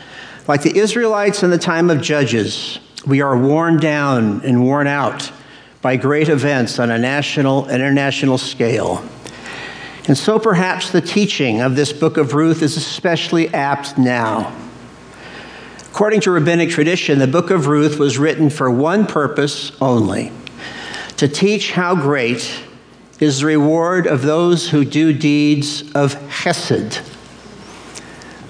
like 0.46 0.62
the 0.62 0.76
Israelites 0.76 1.42
in 1.42 1.50
the 1.50 1.58
time 1.58 1.88
of 1.88 2.02
Judges, 2.02 2.78
we 3.06 3.22
are 3.22 3.36
worn 3.36 3.78
down 3.78 4.42
and 4.44 4.62
worn 4.62 4.86
out 4.86 5.32
by 5.84 5.94
great 5.96 6.30
events 6.30 6.78
on 6.78 6.90
a 6.90 6.96
national 6.96 7.66
and 7.66 7.74
international 7.74 8.38
scale. 8.38 9.06
And 10.08 10.16
so 10.16 10.38
perhaps 10.38 10.90
the 10.90 11.02
teaching 11.02 11.60
of 11.60 11.76
this 11.76 11.92
book 11.92 12.16
of 12.16 12.32
Ruth 12.32 12.62
is 12.62 12.78
especially 12.78 13.52
apt 13.52 13.98
now. 13.98 14.56
According 15.90 16.22
to 16.22 16.30
rabbinic 16.30 16.70
tradition, 16.70 17.18
the 17.18 17.26
book 17.26 17.50
of 17.50 17.66
Ruth 17.66 17.98
was 17.98 18.16
written 18.16 18.48
for 18.48 18.70
one 18.70 19.06
purpose 19.06 19.72
only 19.78 20.32
to 21.18 21.28
teach 21.28 21.72
how 21.72 21.94
great 21.94 22.50
is 23.20 23.40
the 23.40 23.46
reward 23.46 24.06
of 24.06 24.22
those 24.22 24.70
who 24.70 24.86
do 24.86 25.12
deeds 25.12 25.82
of 25.92 26.14
chesed, 26.30 27.02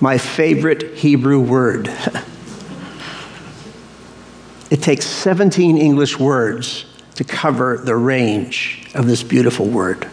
my 0.00 0.18
favorite 0.18 0.98
Hebrew 0.98 1.40
word. 1.40 1.88
it 4.70 4.80
takes 4.80 5.06
17 5.06 5.78
English 5.78 6.16
words 6.16 6.84
to 7.14 7.24
cover 7.24 7.78
the 7.78 7.96
range 7.96 8.90
of 8.94 9.06
this 9.06 9.22
beautiful 9.22 9.66
word. 9.66 10.08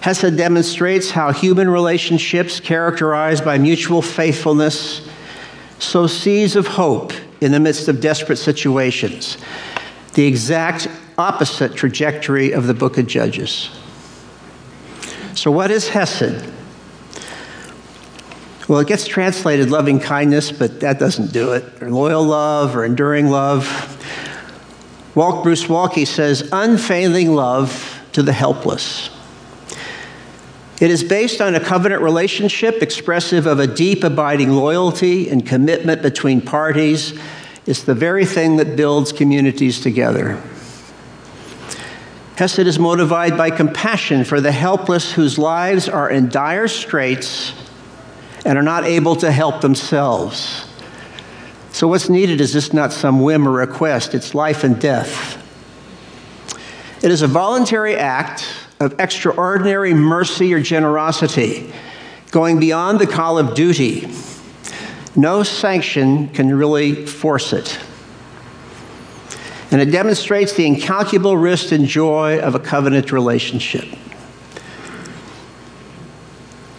Hesed 0.00 0.36
demonstrates 0.36 1.10
how 1.10 1.32
human 1.32 1.68
relationships 1.68 2.58
characterized 2.58 3.44
by 3.44 3.58
mutual 3.58 4.00
faithfulness 4.00 5.06
sow 5.78 6.06
seeds 6.06 6.56
of 6.56 6.66
hope 6.66 7.12
in 7.40 7.52
the 7.52 7.60
midst 7.60 7.88
of 7.88 8.00
desperate 8.00 8.36
situations. 8.36 9.36
The 10.14 10.26
exact 10.26 10.88
opposite 11.18 11.74
trajectory 11.74 12.52
of 12.52 12.66
the 12.66 12.74
book 12.74 12.98
of 12.98 13.06
Judges. 13.06 13.70
So, 15.34 15.50
what 15.50 15.70
is 15.70 15.88
Hesed? 15.88 16.50
Well, 18.68 18.78
it 18.78 18.86
gets 18.86 19.06
translated 19.06 19.70
loving 19.70 20.00
kindness, 20.00 20.52
but 20.52 20.80
that 20.80 20.98
doesn't 20.98 21.32
do 21.32 21.52
it, 21.52 21.82
or 21.82 21.90
loyal 21.90 22.22
love, 22.24 22.76
or 22.76 22.84
enduring 22.84 23.28
love. 23.28 23.89
Walt 25.14 25.42
Bruce 25.42 25.64
Waltke 25.64 26.06
says, 26.06 26.48
unfailing 26.52 27.34
love 27.34 28.00
to 28.12 28.22
the 28.22 28.32
helpless. 28.32 29.10
It 30.80 30.90
is 30.90 31.04
based 31.04 31.40
on 31.40 31.54
a 31.54 31.60
covenant 31.60 32.00
relationship 32.00 32.82
expressive 32.82 33.46
of 33.46 33.58
a 33.58 33.66
deep, 33.66 34.02
abiding 34.02 34.50
loyalty 34.50 35.28
and 35.28 35.44
commitment 35.44 36.00
between 36.00 36.40
parties. 36.40 37.18
It's 37.66 37.82
the 37.82 37.94
very 37.94 38.24
thing 38.24 38.56
that 38.56 38.76
builds 38.76 39.12
communities 39.12 39.80
together. 39.80 40.40
Hesed 42.36 42.60
is 42.60 42.78
motivated 42.78 43.36
by 43.36 43.50
compassion 43.50 44.24
for 44.24 44.40
the 44.40 44.52
helpless 44.52 45.12
whose 45.12 45.36
lives 45.36 45.88
are 45.88 46.08
in 46.08 46.30
dire 46.30 46.68
straits 46.68 47.52
and 48.46 48.56
are 48.56 48.62
not 48.62 48.84
able 48.84 49.16
to 49.16 49.30
help 49.30 49.60
themselves. 49.60 50.64
So, 51.72 51.88
what's 51.88 52.08
needed 52.08 52.40
is 52.40 52.52
just 52.52 52.74
not 52.74 52.92
some 52.92 53.20
whim 53.22 53.46
or 53.46 53.52
request, 53.52 54.14
it's 54.14 54.34
life 54.34 54.64
and 54.64 54.80
death. 54.80 55.36
It 57.02 57.10
is 57.10 57.22
a 57.22 57.26
voluntary 57.26 57.96
act 57.96 58.44
of 58.80 58.98
extraordinary 58.98 59.94
mercy 59.94 60.52
or 60.52 60.60
generosity, 60.60 61.72
going 62.30 62.58
beyond 62.58 62.98
the 62.98 63.06
call 63.06 63.38
of 63.38 63.54
duty. 63.54 64.08
No 65.16 65.42
sanction 65.42 66.28
can 66.28 66.54
really 66.54 67.06
force 67.06 67.52
it. 67.52 67.78
And 69.70 69.80
it 69.80 69.86
demonstrates 69.86 70.54
the 70.54 70.66
incalculable 70.66 71.36
risk 71.36 71.72
and 71.72 71.86
joy 71.86 72.40
of 72.40 72.54
a 72.54 72.58
covenant 72.58 73.12
relationship. 73.12 73.86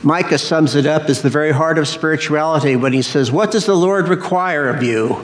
Micah 0.04 0.40
sums 0.40 0.76
it 0.76 0.88
up 0.88 1.10
as 1.10 1.22
the 1.22 1.30
very 1.30 1.52
heart 1.52 1.78
of 1.78 1.88
spirituality 1.88 2.76
when 2.76 2.92
he 2.92 3.04
says, 3.04 3.32
What 3.32 3.52
does 3.52 3.68
the 3.68 3.76
Lord 3.76 4.08
require 4.08 4.68
of 4.68 4.82
you? 4.82 5.24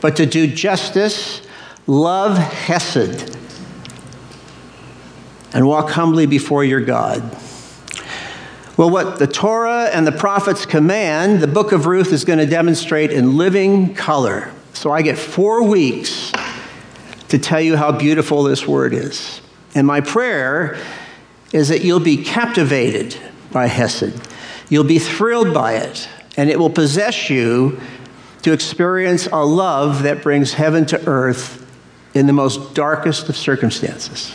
But 0.00 0.16
to 0.16 0.26
do 0.26 0.46
justice, 0.46 1.42
love 1.86 2.38
Hesed, 2.38 3.36
and 5.52 5.66
walk 5.66 5.90
humbly 5.90 6.26
before 6.26 6.64
your 6.64 6.80
God. 6.80 7.22
Well, 8.78 8.88
what 8.88 9.18
the 9.18 9.26
Torah 9.26 9.90
and 9.92 10.06
the 10.06 10.12
prophets 10.12 10.64
command, 10.64 11.42
the 11.42 11.46
book 11.46 11.72
of 11.72 11.84
Ruth 11.84 12.14
is 12.14 12.24
going 12.24 12.38
to 12.38 12.46
demonstrate 12.46 13.10
in 13.10 13.36
living 13.36 13.94
color. 13.94 14.50
So 14.72 14.90
I 14.90 15.02
get 15.02 15.18
four 15.18 15.62
weeks 15.64 16.32
to 17.28 17.38
tell 17.38 17.60
you 17.60 17.76
how 17.76 17.92
beautiful 17.92 18.44
this 18.44 18.66
word 18.66 18.94
is. 18.94 19.42
And 19.74 19.86
my 19.86 20.00
prayer 20.00 20.78
is 21.52 21.68
that 21.68 21.84
you'll 21.84 22.00
be 22.00 22.24
captivated 22.24 23.18
by 23.52 23.66
Hesed. 23.66 24.12
You'll 24.68 24.84
be 24.84 24.98
thrilled 24.98 25.52
by 25.52 25.74
it, 25.74 26.08
and 26.36 26.48
it 26.48 26.58
will 26.58 26.70
possess 26.70 27.28
you 27.30 27.80
to 28.42 28.52
experience 28.52 29.26
a 29.32 29.44
love 29.44 30.04
that 30.04 30.22
brings 30.22 30.54
heaven 30.54 30.86
to 30.86 31.06
earth 31.06 31.66
in 32.14 32.26
the 32.26 32.32
most 32.32 32.74
darkest 32.74 33.28
of 33.28 33.36
circumstances. 33.36 34.34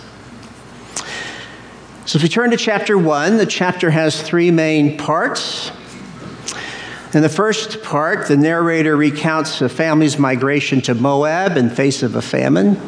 So, 2.06 2.18
if 2.18 2.24
we 2.24 2.30
turn 2.30 2.52
to 2.52 2.58
chapter 2.58 2.98
one, 2.98 3.38
the 3.38 3.48
chapter 3.48 3.90
has 3.90 4.22
three 4.22 4.52
main 4.52 4.98
parts. 4.98 5.72
In 7.14 7.22
the 7.22 7.30
first 7.30 7.82
part, 7.82 8.28
the 8.28 8.38
narrator 8.38 8.96
recounts 8.96 9.62
a 9.62 9.70
family's 9.70 10.20
migration 10.20 10.82
to 10.82 10.94
Moab 10.94 11.58
in 11.58 11.70
face 11.70 12.04
of 12.04 12.16
a 12.16 12.22
famine. 12.22 12.80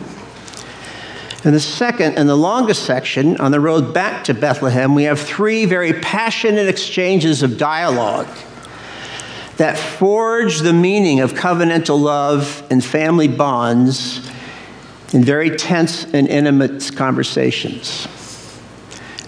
In 1.46 1.54
the 1.54 1.60
second 1.60 2.16
and 2.16 2.28
the 2.28 2.36
longest 2.36 2.84
section, 2.84 3.38
on 3.38 3.52
the 3.52 3.60
road 3.60 3.94
back 3.94 4.24
to 4.24 4.34
Bethlehem, 4.34 4.96
we 4.96 5.04
have 5.04 5.20
three 5.20 5.66
very 5.66 5.94
passionate 5.94 6.68
exchanges 6.68 7.44
of 7.44 7.60
dialogue 7.60 8.28
that 9.58 9.78
forge 9.78 10.60
the 10.60 10.74
meaning 10.74 11.20
of 11.20 11.34
covenantal 11.34 12.00
love 12.00 12.66
and 12.72 12.84
family 12.84 13.28
bonds 13.28 14.28
in 15.14 15.24
very 15.24 15.52
tense 15.56 16.06
and 16.06 16.28
intimate 16.28 16.96
conversations. 16.96 18.08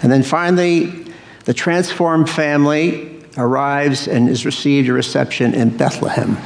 And 0.01 0.11
then 0.11 0.23
finally, 0.23 1.05
the 1.45 1.53
transformed 1.53 2.29
family 2.29 3.23
arrives 3.37 4.07
and 4.07 4.27
is 4.29 4.45
received 4.45 4.89
a 4.89 4.93
reception 4.93 5.53
in 5.53 5.77
Bethlehem. 5.77 6.37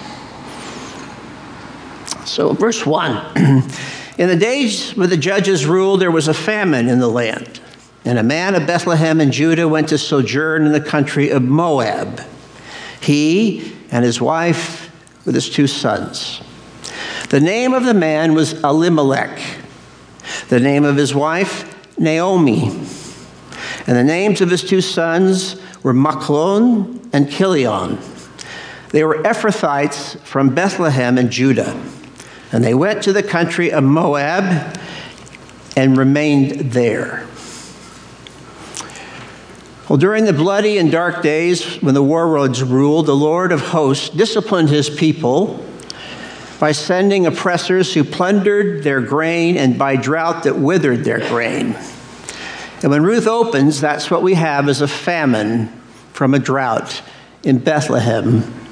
So, 2.26 2.54
verse 2.54 2.86
1 2.86 3.64
In 4.18 4.28
the 4.28 4.36
days 4.36 4.92
when 4.96 5.10
the 5.10 5.18
judges 5.18 5.66
ruled, 5.66 6.02
there 6.02 6.12
was 6.12 6.28
a 6.28 6.34
famine 6.34 6.88
in 6.88 7.00
the 7.00 7.08
land. 7.08 7.60
And 8.06 8.20
a 8.20 8.24
man 8.24 8.54
of 8.56 8.68
Bethlehem 8.68 9.22
in 9.22 9.32
Judah 9.32 9.68
went 9.68 9.90
to 9.90 9.98
sojourn 9.98 10.66
in 10.66 10.72
the 10.72 10.82
country 10.82 11.30
of 11.30 11.42
Moab. 11.42 12.22
He 13.02 13.74
and 13.92 14.04
his 14.04 14.22
wife 14.22 14.92
with 15.26 15.36
his 15.36 15.50
two 15.50 15.68
sons. 15.68 16.42
The 17.30 17.40
name 17.40 17.74
of 17.74 17.86
the 17.86 17.94
man 17.94 18.34
was 18.34 18.62
Elimelech. 18.64 19.42
The 20.50 20.60
name 20.60 20.84
of 20.84 20.96
his 20.96 21.16
wife, 21.16 21.98
Naomi. 21.98 22.68
And 23.88 23.98
the 23.98 24.04
names 24.04 24.42
of 24.42 24.50
his 24.50 24.64
two 24.64 24.82
sons 24.82 25.56
were 25.82 25.94
Machlon 25.94 27.10
and 27.14 27.32
Chilion. 27.32 27.98
They 28.90 29.04
were 29.04 29.24
Ephrathites 29.24 30.20
from 30.20 30.54
Bethlehem 30.54 31.18
in 31.18 31.32
Judah. 31.32 31.76
And 32.54 32.64
they 32.64 32.76
went 32.76 33.04
to 33.04 33.14
the 33.14 33.24
country 33.24 33.72
of 33.72 33.84
Moab 33.84 34.80
and 35.76 35.98
remained 35.98 36.72
there. 36.72 37.28
Well, 39.90 39.98
during 39.98 40.26
the 40.26 40.34
bloody 40.34 40.78
and 40.78 40.92
dark 40.92 41.24
days 41.24 41.82
when 41.82 41.96
the 41.96 42.04
warlords 42.04 42.64
ruled, 42.64 43.08
the 43.08 43.16
Lord 43.16 43.52
of 43.52 43.60
hosts 43.60 44.10
disciplined 44.10 44.70
his 44.70 44.88
people 44.88 45.66
by 46.60 46.72
sending 46.72 47.26
oppressors 47.26 47.94
who 47.94 48.04
plundered 48.04 48.84
their 48.84 49.02
grain 49.02 49.58
and 49.58 49.78
by 49.78 49.96
drought 49.96 50.44
that 50.44 50.58
withered 50.58 51.04
their 51.04 51.28
grain. 51.28 51.76
And 52.84 52.92
when 52.92 53.04
Ruth 53.04 53.28
opens, 53.28 53.82
that's 53.82 54.12
what 54.12 54.22
we 54.22 54.36
have 54.36 54.70
is 54.70 54.82
a 54.82 54.88
famine 54.88 55.70
from 56.14 56.36
a 56.36 56.40
drought 56.40 57.02
in 57.44 57.58
Bethlehem 57.58 58.63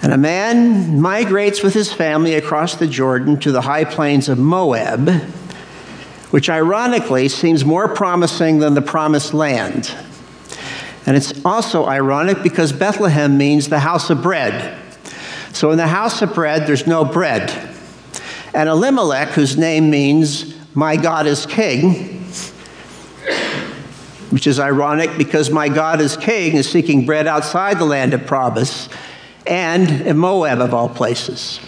and 0.00 0.12
a 0.12 0.18
man 0.18 1.00
migrates 1.00 1.62
with 1.62 1.74
his 1.74 1.92
family 1.92 2.34
across 2.34 2.76
the 2.76 2.86
Jordan 2.86 3.38
to 3.40 3.50
the 3.50 3.62
high 3.62 3.84
plains 3.84 4.28
of 4.28 4.38
Moab, 4.38 5.08
which 6.30 6.48
ironically 6.48 7.28
seems 7.28 7.64
more 7.64 7.88
promising 7.88 8.58
than 8.58 8.74
the 8.74 8.82
promised 8.82 9.34
land. 9.34 9.92
And 11.04 11.16
it's 11.16 11.44
also 11.44 11.86
ironic 11.86 12.42
because 12.42 12.72
Bethlehem 12.72 13.36
means 13.36 13.68
the 13.68 13.80
house 13.80 14.08
of 14.10 14.22
bread. 14.22 14.78
So 15.52 15.72
in 15.72 15.78
the 15.78 15.88
house 15.88 16.22
of 16.22 16.32
bread, 16.32 16.66
there's 16.66 16.86
no 16.86 17.04
bread. 17.04 17.50
And 18.54 18.68
Elimelech, 18.68 19.30
whose 19.30 19.56
name 19.56 19.90
means 19.90 20.54
my 20.74 20.96
God 20.96 21.26
is 21.26 21.44
king, 21.44 22.22
which 24.30 24.46
is 24.46 24.60
ironic 24.60 25.16
because 25.18 25.50
my 25.50 25.68
God 25.68 26.00
is 26.00 26.16
king 26.16 26.54
is 26.54 26.70
seeking 26.70 27.04
bread 27.04 27.26
outside 27.26 27.78
the 27.80 27.84
land 27.84 28.14
of 28.14 28.26
promise 28.26 28.88
and 29.48 29.90
in 30.06 30.16
Moab 30.16 30.60
of 30.60 30.74
all 30.74 30.88
places. 30.88 31.58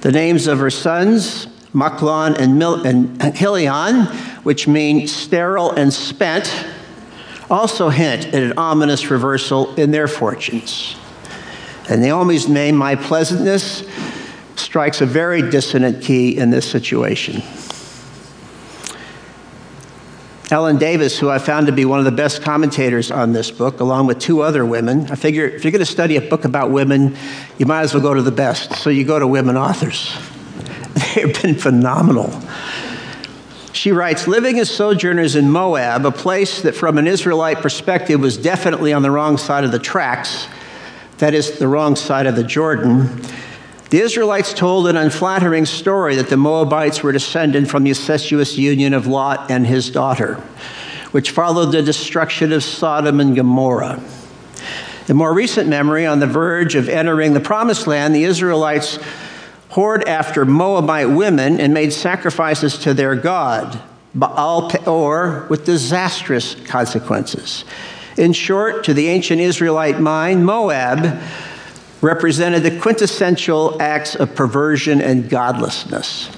The 0.00 0.10
names 0.10 0.46
of 0.46 0.58
her 0.58 0.70
sons, 0.70 1.46
Machlon 1.74 2.36
and, 2.38 2.58
Mil- 2.58 2.84
and 2.86 3.36
Chilion, 3.36 4.06
which 4.42 4.66
mean 4.66 5.06
sterile 5.06 5.70
and 5.72 5.92
spent, 5.92 6.66
also 7.50 7.88
hint 7.88 8.26
at 8.26 8.42
an 8.42 8.54
ominous 8.56 9.10
reversal 9.10 9.74
in 9.76 9.90
their 9.90 10.08
fortunes. 10.08 10.96
And 11.88 12.02
Naomi's 12.02 12.48
name, 12.48 12.76
My 12.76 12.94
Pleasantness, 12.94 13.84
strikes 14.56 15.00
a 15.00 15.06
very 15.06 15.48
dissonant 15.50 16.02
key 16.02 16.36
in 16.36 16.50
this 16.50 16.70
situation. 16.70 17.42
Ellen 20.50 20.78
Davis, 20.78 21.18
who 21.18 21.28
I 21.28 21.38
found 21.38 21.66
to 21.66 21.72
be 21.74 21.84
one 21.84 21.98
of 21.98 22.06
the 22.06 22.10
best 22.10 22.40
commentators 22.40 23.10
on 23.10 23.32
this 23.32 23.50
book, 23.50 23.80
along 23.80 24.06
with 24.06 24.18
two 24.18 24.40
other 24.40 24.64
women. 24.64 25.10
I 25.10 25.14
figure 25.14 25.44
if 25.44 25.62
you're 25.62 25.72
going 25.72 25.80
to 25.80 25.86
study 25.86 26.16
a 26.16 26.22
book 26.22 26.46
about 26.46 26.70
women, 26.70 27.16
you 27.58 27.66
might 27.66 27.82
as 27.82 27.92
well 27.92 28.02
go 28.02 28.14
to 28.14 28.22
the 28.22 28.30
best. 28.30 28.72
So 28.76 28.88
you 28.88 29.04
go 29.04 29.18
to 29.18 29.26
women 29.26 29.58
authors. 29.58 30.16
They've 31.14 31.42
been 31.42 31.54
phenomenal. 31.54 32.32
She 33.74 33.92
writes 33.92 34.26
Living 34.26 34.58
as 34.58 34.70
sojourners 34.70 35.36
in 35.36 35.50
Moab, 35.50 36.06
a 36.06 36.10
place 36.10 36.62
that 36.62 36.74
from 36.74 36.96
an 36.96 37.06
Israelite 37.06 37.58
perspective 37.58 38.18
was 38.18 38.38
definitely 38.38 38.94
on 38.94 39.02
the 39.02 39.10
wrong 39.10 39.36
side 39.36 39.64
of 39.64 39.72
the 39.72 39.78
tracks, 39.78 40.48
that 41.18 41.34
is, 41.34 41.58
the 41.58 41.68
wrong 41.68 41.94
side 41.94 42.26
of 42.26 42.36
the 42.36 42.44
Jordan, 42.44 43.20
the 43.90 44.00
Israelites 44.00 44.52
told 44.52 44.86
an 44.86 44.96
unflattering 44.96 45.64
story 45.64 46.16
that 46.16 46.28
the 46.28 46.36
Moabites 46.36 47.02
were 47.02 47.12
descended 47.12 47.70
from 47.70 47.84
the 47.84 47.90
incestuous 47.90 48.58
union 48.58 48.92
of 48.92 49.06
Lot 49.06 49.50
and 49.50 49.66
his 49.66 49.90
daughter, 49.90 50.34
which 51.12 51.30
followed 51.30 51.72
the 51.72 51.82
destruction 51.82 52.52
of 52.52 52.62
Sodom 52.62 53.18
and 53.18 53.34
Gomorrah. 53.34 54.02
In 55.08 55.16
more 55.16 55.32
recent 55.32 55.70
memory, 55.70 56.04
on 56.04 56.20
the 56.20 56.26
verge 56.26 56.74
of 56.74 56.88
entering 56.88 57.32
the 57.32 57.40
promised 57.40 57.86
land, 57.86 58.14
the 58.14 58.24
Israelites 58.24 58.98
whored 59.70 60.06
after 60.06 60.44
Moabite 60.44 61.08
women 61.08 61.58
and 61.58 61.72
made 61.72 61.92
sacrifices 61.94 62.76
to 62.78 62.92
their 62.92 63.14
god, 63.14 63.80
Baal 64.14 64.68
Peor, 64.68 65.46
with 65.48 65.64
disastrous 65.64 66.56
consequences. 66.66 67.64
In 68.18 68.34
short, 68.34 68.84
to 68.84 68.92
the 68.92 69.08
ancient 69.08 69.40
Israelite 69.40 69.98
mind, 69.98 70.44
Moab 70.44 71.22
represented 72.00 72.62
the 72.62 72.78
quintessential 72.78 73.80
acts 73.80 74.14
of 74.14 74.34
perversion 74.34 75.00
and 75.00 75.28
godlessness. 75.28 76.30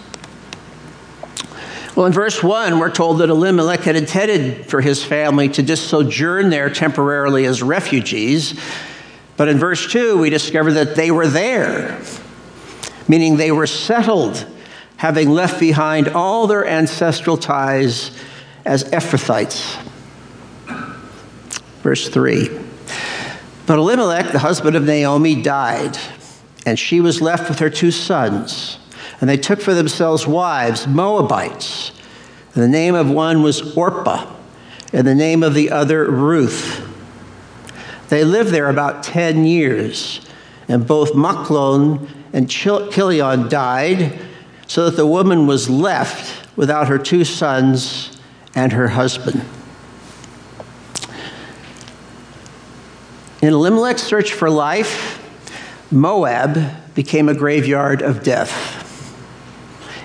Well, 1.97 2.07
in 2.07 2.13
verse 2.13 2.43
1, 2.43 2.79
we're 2.79 2.91
told 2.91 3.19
that 3.19 3.29
Elimelech 3.29 3.81
had 3.81 3.97
intended 3.97 4.67
for 4.67 4.81
his 4.81 5.05
family 5.05 5.49
to 5.51 5.63
just 5.63 5.89
sojourn 5.89 6.49
there 6.49 6.71
temporarily 6.71 7.45
as 7.45 7.63
refugees. 7.63 8.59
But 9.37 9.49
in 9.49 9.59
verse 9.59 9.91
2, 9.91 10.17
we 10.19 10.31
discover 10.31 10.73
that 10.75 10.95
they 10.95 11.11
were 11.11 11.27
there, 11.27 12.01
meaning 13.09 13.37
they 13.37 13.53
were 13.53 13.67
settled, 13.67 14.47
having 14.97 15.31
left 15.31 15.59
behind 15.59 16.09
all 16.09 16.47
their 16.47 16.67
ancestral 16.67 17.37
ties 17.37 18.13
as 18.65 18.85
Ephrathites. 18.85 19.79
Verse 21.83 22.09
3 22.09 22.70
but 23.71 23.79
Elimelech, 23.79 24.33
the 24.33 24.41
husband 24.41 24.75
of 24.75 24.83
Naomi, 24.83 25.41
died, 25.41 25.97
and 26.67 26.77
she 26.77 27.01
was 27.01 27.23
left 27.23 27.49
with 27.49 27.61
her 27.61 27.71
two 27.71 27.93
sons. 27.93 28.81
And 29.21 29.31
they 29.31 29.37
took 29.37 29.61
for 29.61 29.75
themselves 29.75 30.27
wives, 30.27 30.89
Moabites. 30.89 31.93
And 32.53 32.65
the 32.65 32.69
name 32.69 32.97
of 32.97 33.09
one 33.09 33.45
was 33.45 33.77
Orpah, 33.77 34.29
and 34.93 35.07
the 35.07 35.15
name 35.15 35.45
of 35.45 35.55
the 35.55 35.71
other 35.71 36.11
Ruth. 36.11 36.85
They 38.09 38.25
lived 38.25 38.51
there 38.51 38.69
about 38.69 39.05
10 39.05 39.45
years, 39.45 40.21
and 40.67 40.85
both 40.85 41.13
Machlon 41.13 42.09
and 42.33 42.51
Chilion 42.51 43.49
died, 43.49 44.19
so 44.67 44.87
that 44.87 44.97
the 44.97 45.07
woman 45.07 45.47
was 45.47 45.71
left 45.71 46.45
without 46.57 46.89
her 46.89 46.99
two 46.99 47.25
sons 47.25 48.19
and 48.53 48.73
her 48.73 48.89
husband. 48.89 49.45
In 53.43 53.55
Elimelech's 53.55 54.03
search 54.03 54.35
for 54.35 54.51
life, 54.51 55.17
Moab 55.91 56.95
became 56.95 57.29
a 57.29 57.35
graveyard 57.35 58.03
of 58.03 58.23
death. 58.23 58.77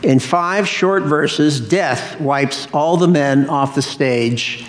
In 0.02 0.20
five 0.20 0.70
short 0.70 1.04
verses, 1.04 1.60
death 1.60 2.20
wipes 2.22 2.68
all 2.74 2.96
the 2.96 3.10
men 3.10 3.50
off 3.50 3.76
the 3.76 3.82
stage 3.82 4.66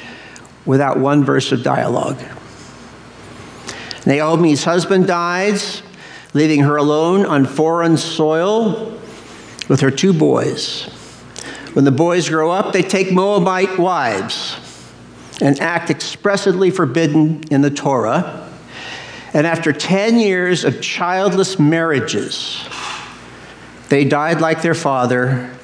without 0.64 0.98
one 0.98 1.22
verse 1.22 1.52
of 1.52 1.62
dialogue. 1.62 2.18
Naomi's 4.04 4.64
husband 4.64 5.06
dies, 5.06 5.82
leaving 6.34 6.62
her 6.62 6.76
alone 6.76 7.24
on 7.24 7.44
foreign 7.44 7.96
soil 7.96 8.98
with 9.68 9.80
her 9.80 9.92
two 9.92 10.12
boys. 10.12 10.84
When 11.74 11.84
the 11.84 11.92
boys 11.92 12.28
grow 12.28 12.50
up, 12.50 12.72
they 12.72 12.82
take 12.82 13.12
Moabite 13.12 13.78
wives, 13.78 14.56
an 15.40 15.60
act 15.60 15.88
expressly 15.88 16.70
forbidden 16.70 17.44
in 17.50 17.60
the 17.60 17.70
Torah. 17.70 18.42
And 19.36 19.46
after 19.46 19.70
10 19.70 20.18
years 20.18 20.64
of 20.64 20.80
childless 20.80 21.58
marriages, 21.58 22.66
they 23.90 24.02
died 24.02 24.40
like 24.40 24.62
their 24.62 24.72
father, 24.72 25.54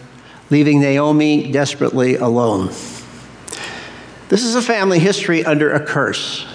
leaving 0.51 0.79
Naomi 0.79 1.51
desperately 1.51 2.17
alone. 2.17 2.67
This 4.29 4.45
is 4.45 4.57
a 4.57 4.61
family 4.61 4.99
history 4.99 5.43
under 5.43 5.73
a 5.73 5.83
curse. 5.83 6.47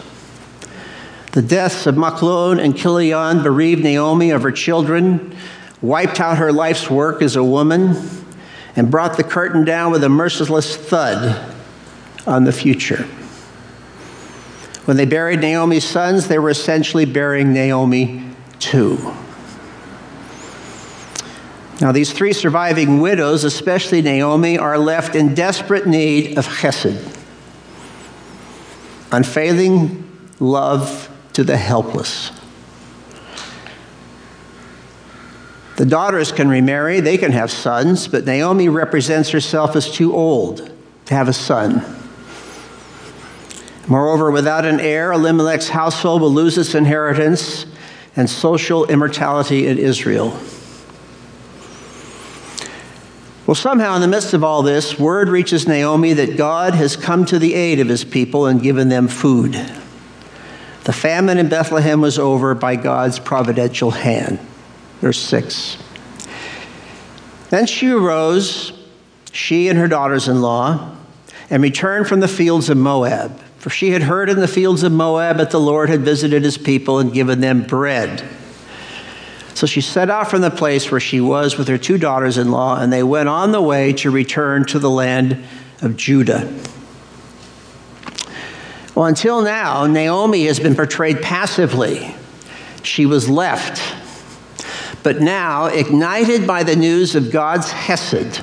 The 1.32 1.42
deaths 1.42 1.88
of 1.88 1.96
Machlon 1.96 2.64
and 2.64 2.78
Chilion 2.78 3.42
bereaved 3.42 3.82
Naomi 3.82 4.30
of 4.30 4.44
her 4.44 4.52
children, 4.52 5.36
wiped 5.82 6.20
out 6.20 6.38
her 6.38 6.54
life's 6.54 6.88
work 6.88 7.24
as 7.24 7.36
a 7.36 7.44
woman, 7.44 7.96
and 8.76 8.92
brought 8.92 9.18
the 9.18 9.24
curtain 9.24 9.66
down 9.66 9.92
with 9.92 10.04
a 10.04 10.10
merciless 10.10 10.78
thud 10.78 11.56
on 12.28 12.44
the 12.44 12.54
future. 12.54 13.08
When 14.88 14.96
they 14.96 15.04
buried 15.04 15.42
Naomi's 15.42 15.84
sons, 15.84 16.30
they 16.30 16.40
were 16.40 16.50
essentially 16.50 17.04
burying 17.04 17.52
Naomi 17.52 18.24
too. 18.58 19.14
Now, 21.82 21.92
these 21.92 22.14
three 22.14 22.32
surviving 22.32 23.02
widows, 23.02 23.44
especially 23.44 24.02
Naomi, 24.02 24.58
are 24.58 24.78
left 24.78 25.14
in 25.14 25.36
desperate 25.36 25.88
need 25.88 26.38
of 26.38 26.48
chesed, 26.48 27.18
unfailing 29.12 30.10
love 30.40 31.10
to 31.34 31.44
the 31.44 31.58
helpless. 31.58 32.32
The 35.76 35.86
daughters 35.86 36.32
can 36.32 36.48
remarry, 36.48 37.02
they 37.02 37.18
can 37.18 37.34
have 37.34 37.52
sons, 37.52 38.08
but 38.08 38.24
Naomi 38.24 38.70
represents 38.70 39.32
herself 39.32 39.76
as 39.76 39.92
too 39.92 40.16
old 40.16 40.72
to 41.08 41.14
have 41.14 41.28
a 41.28 41.34
son. 41.34 41.97
Moreover, 43.88 44.30
without 44.32 44.66
an 44.66 44.80
heir, 44.80 45.14
Elimelech's 45.14 45.70
household 45.70 46.22
will 46.22 46.34
lose 46.34 46.58
its 46.58 46.76
inheritance 46.76 47.66
and 48.16 48.30
social 48.30 48.86
immortality 48.88 49.68
in 49.68 49.78
Israel. 49.78 50.38
Well, 53.46 53.56
somehow, 53.56 53.96
in 53.96 54.02
the 54.02 54.10
midst 54.10 54.34
of 54.34 54.44
all 54.44 54.62
this, 54.62 55.00
word 55.00 55.30
reaches 55.30 55.70
Naomi 55.70 56.12
that 56.14 56.36
God 56.36 56.74
has 56.74 56.98
come 56.98 57.24
to 57.28 57.40
the 57.40 57.54
aid 57.54 57.80
of 57.80 57.88
his 57.88 58.04
people 58.04 58.46
and 58.46 58.62
given 58.62 58.90
them 58.90 59.08
food. 59.08 59.54
The 60.84 60.92
famine 60.92 61.38
in 61.38 61.48
Bethlehem 61.48 62.02
was 62.02 62.20
over 62.20 62.54
by 62.56 62.76
God's 62.76 63.20
providential 63.20 63.92
hand. 63.92 64.40
Verse 65.00 65.20
6. 65.20 65.78
Then 67.50 67.66
she 67.66 67.90
arose, 67.90 68.74
she 69.32 69.70
and 69.70 69.80
her 69.80 69.88
daughters 69.88 70.28
in 70.28 70.42
law, 70.42 70.97
and 71.50 71.64
returned 71.64 72.08
from 72.08 72.20
the 72.20 72.28
fields 72.28 72.70
of 72.70 72.78
Moab. 72.78 73.40
For 73.58 73.70
she 73.70 73.92
had 73.92 74.04
heard 74.04 74.30
in 74.30 74.40
the 74.40 74.48
fields 74.48 74.84
of 74.84 74.92
Moab 74.92 75.38
that 75.38 75.52
the 75.52 75.60
Lord 75.60 75.90
had 75.90 76.02
visited 76.02 76.44
his 76.44 76.58
people 76.58 77.00
and 77.00 77.12
given 77.12 77.42
them 77.42 77.64
bread. 77.64 78.24
So 79.54 79.66
she 79.66 79.82
set 79.82 80.10
out 80.10 80.30
from 80.30 80.42
the 80.42 80.52
place 80.52 80.92
where 80.92 81.00
she 81.00 81.20
was 81.20 81.58
with 81.58 81.68
her 81.68 81.80
two 81.80 81.98
daughters 81.98 82.38
in 82.38 82.52
law, 82.52 82.80
and 82.80 82.94
they 82.94 83.02
went 83.02 83.28
on 83.28 83.52
the 83.52 83.62
way 83.62 83.92
to 83.94 84.12
return 84.12 84.66
to 84.66 84.78
the 84.78 84.90
land 84.90 85.44
of 85.82 85.98
Judah. 85.98 86.54
Well, 88.94 89.06
until 89.06 89.42
now, 89.42 89.86
Naomi 89.86 90.46
has 90.46 90.60
been 90.60 90.76
portrayed 90.76 91.22
passively. 91.22 92.16
She 92.84 93.06
was 93.06 93.30
left. 93.30 93.82
But 95.04 95.22
now, 95.22 95.66
ignited 95.66 96.48
by 96.48 96.64
the 96.64 96.76
news 96.76 97.16
of 97.16 97.32
God's 97.32 97.72
Hesed, 97.72 98.42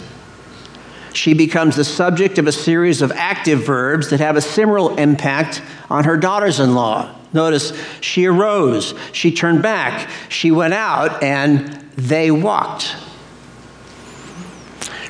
she 1.15 1.35
becomes 1.35 1.77
the 1.77 1.85
subject 1.85 2.39
of 2.39 2.47
a 2.47 2.53
series 2.53 3.03
of 3.03 3.13
active 3.13 3.65
verbs 3.65 4.11
that 4.11 4.21
have 4.21 4.37
a 4.37 4.41
similar 4.41 4.99
impact 4.99 5.63
on 5.89 6.05
her 6.05 6.17
daughters 6.17 6.61
in 6.61 6.75
law. 6.75 7.15
Notice, 7.33 7.73
she 8.01 8.27
arose, 8.27 8.95
she 9.13 9.33
turned 9.33 9.63
back, 9.63 10.09
she 10.29 10.51
went 10.51 10.75
out, 10.75 11.23
and 11.23 11.67
they 11.97 12.31
walked. 12.31 12.95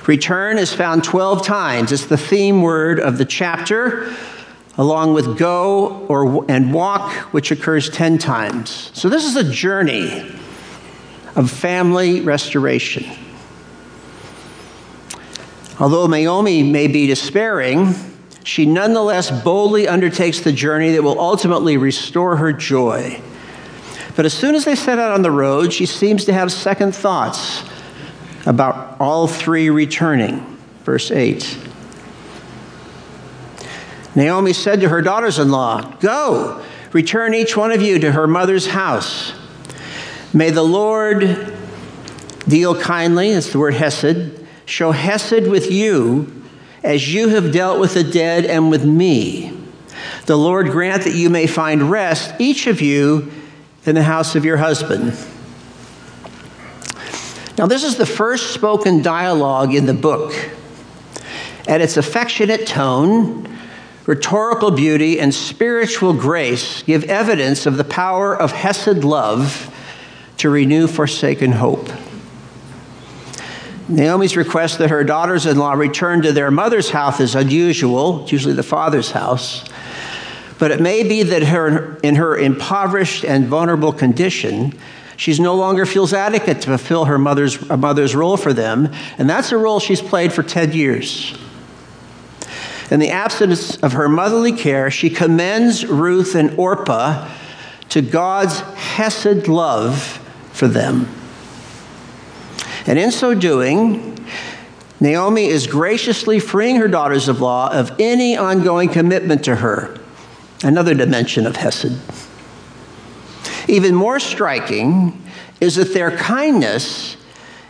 Return 0.07 0.59
is 0.59 0.73
found 0.73 1.05
12 1.05 1.47
times. 1.47 1.93
It's 1.93 2.07
the 2.07 2.19
theme 2.19 2.61
word 2.61 3.01
of 3.01 3.17
the 3.17 3.25
chapter, 3.25 4.15
along 4.77 5.15
with 5.15 5.39
go 5.39 6.07
or, 6.09 6.45
and 6.51 6.75
walk, 6.75 7.13
which 7.33 7.51
occurs 7.51 7.89
10 7.89 8.19
times. 8.19 8.91
So 8.93 9.09
this 9.09 9.25
is 9.25 9.37
a 9.37 9.45
journey 9.51 10.31
of 11.37 11.51
family 11.51 12.21
restoration. 12.21 13.24
Although 15.81 16.07
Naomi 16.07 16.63
may 16.63 16.87
be 16.87 17.07
despairing, 17.07 17.95
she 18.45 18.67
nonetheless 18.67 19.31
boldly 19.43 19.89
undertakes 19.89 20.41
the 20.41 20.53
journey 20.53 20.93
that 20.93 21.03
will 21.03 21.19
ultimately 21.19 21.77
restore 21.77 22.37
her 22.37 22.53
joy. 22.53 23.21
But 24.15 24.25
as 24.25 24.33
soon 24.33 24.55
as 24.55 24.65
they 24.65 24.77
set 24.77 24.99
out 24.99 25.13
on 25.13 25.23
the 25.23 25.31
road, 25.31 25.73
she 25.73 25.87
seems 25.87 26.25
to 26.27 26.33
have 26.33 26.53
second 26.53 26.95
thoughts 26.95 27.65
about 28.47 29.01
all 29.01 29.27
three 29.27 29.71
returning. 29.71 30.59
Verse 30.85 31.11
8. 31.11 31.59
Naomi 34.15 34.53
said 34.53 34.81
to 34.81 34.89
her 34.89 35.03
daughters 35.03 35.41
in 35.41 35.51
law, 35.51 35.81
Go, 35.99 36.63
return 36.93 37.35
each 37.35 37.57
one 37.57 37.73
of 37.73 37.83
you 37.83 37.99
to 37.99 38.13
her 38.13 38.29
mother's 38.29 38.69
house. 38.69 39.33
May 40.33 40.51
the 40.51 40.63
Lord 40.63 41.57
deal 42.47 42.81
kindly, 42.81 43.33
that's 43.33 43.51
the 43.51 43.59
word 43.59 43.75
hesed, 43.75 44.44
show 44.67 44.93
hesed 44.93 45.47
with 45.49 45.71
you 45.71 46.43
as 46.83 47.13
you 47.13 47.29
have 47.29 47.53
dealt 47.53 47.81
with 47.81 47.95
the 47.95 48.05
dead 48.05 48.45
and 48.45 48.71
with 48.71 48.85
me. 48.85 49.53
The 50.27 50.37
Lord 50.37 50.71
grant 50.71 51.05
that 51.05 51.15
you 51.15 51.31
may 51.31 51.47
find 51.47 51.91
rest, 51.91 52.35
each 52.39 52.67
of 52.67 52.81
you, 52.81 53.31
in 53.87 53.95
the 53.95 54.03
house 54.03 54.35
of 54.35 54.45
your 54.45 54.57
husband. 54.57 55.17
Now, 57.57 57.67
this 57.67 57.85
is 57.85 57.97
the 57.97 58.07
first 58.07 58.53
spoken 58.53 59.03
dialogue 59.03 59.75
in 59.75 59.87
the 59.87 59.95
book. 59.95 60.35
At 61.69 61.81
its 61.81 61.97
affectionate 61.97 62.67
tone, 62.67 63.49
rhetorical 64.07 64.71
beauty, 64.71 65.21
and 65.21 65.33
spiritual 65.33 66.13
grace 66.13 66.83
give 66.83 67.05
evidence 67.05 67.67
of 67.67 67.77
the 67.77 67.85
power 67.85 68.37
of 68.37 68.53
Hesed 68.53 69.05
love 69.05 69.71
to 70.39 70.51
renew 70.51 70.87
forsaken 70.87 71.53
hope. 71.53 71.89
Naomi's 73.89 74.37
request 74.37 74.79
that 74.79 74.91
her 74.91 75.05
daughters 75.05 75.47
in 75.47 75.59
law 75.59 75.73
return 75.73 76.23
to 76.23 76.33
their 76.33 76.51
mother's 76.51 76.91
house 76.91 77.21
is 77.21 77.35
unusual, 77.35 78.23
it's 78.23 78.33
usually 78.33 78.55
the 78.55 78.63
father's 78.63 79.11
house. 79.11 79.65
But 80.59 80.71
it 80.71 80.81
may 80.81 81.03
be 81.03 81.23
that 81.25 81.43
her, 81.43 81.97
in 81.99 82.15
her 82.15 82.37
impoverished 82.37 83.25
and 83.25 83.47
vulnerable 83.47 83.93
condition, 83.93 84.73
she 85.17 85.37
no 85.41 85.55
longer 85.55 85.85
feels 85.85 86.13
adequate 86.13 86.63
to 86.63 86.69
fulfill 86.69 87.05
her 87.05 87.19
mother's, 87.19 87.69
mother's 87.69 88.15
role 88.15 88.37
for 88.37 88.53
them, 88.53 88.91
and 89.19 89.29
that's 89.29 89.53
a 89.53 89.59
role 89.59 89.81
she's 89.81 90.01
played 90.01 90.33
for 90.33 90.43
10 90.43 90.73
years. 90.73 91.37
In 92.91 93.01
the 93.01 93.11
absence 93.11 93.77
of 93.79 93.93
her 93.93 94.09
motherly 94.09 94.53
care, 94.53 94.91
she 94.91 95.11
commends 95.11 95.87
Ruth 95.87 96.35
and 96.35 96.59
Orpah 96.59 97.31
to 97.91 98.03
God's 98.03 98.61
Hesed 98.61 99.49
love 99.49 100.21
for 100.53 100.69
them. 100.69 101.09
And 102.87 102.99
in 102.99 103.11
so 103.11 103.35
doing, 103.35 104.19
Naomi 105.01 105.47
is 105.47 105.67
graciously 105.67 106.39
freeing 106.39 106.77
her 106.77 106.89
daughters 106.89 107.29
of 107.29 107.41
law 107.41 107.73
of 107.73 107.93
any 107.99 108.37
ongoing 108.37 108.89
commitment 108.89 109.45
to 109.45 109.57
her. 109.57 109.99
Another 110.63 110.95
dimension 110.95 111.47
of 111.47 111.57
Hesed. 111.57 111.99
Even 113.69 113.95
more 113.95 114.21
striking 114.21 115.23
is 115.61 115.77
that 115.77 115.95
their 115.95 116.17
kindness 116.17 117.17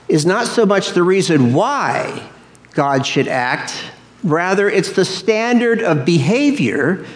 is 0.09 0.27
not 0.27 0.47
so 0.47 0.67
much 0.67 0.91
the 0.91 1.03
reason 1.03 1.55
why 1.55 2.29
God 2.73 3.07
should 3.07 3.29
act, 3.29 3.75
rather, 4.23 4.69
it's 4.69 4.93
the 4.93 5.05
standard 5.05 5.81
of 5.83 6.05
behavior 6.05 7.07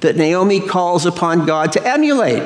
that 0.00 0.16
Naomi 0.16 0.60
calls 0.60 1.06
upon 1.06 1.46
God 1.46 1.72
to 1.72 1.86
emulate. 1.86 2.42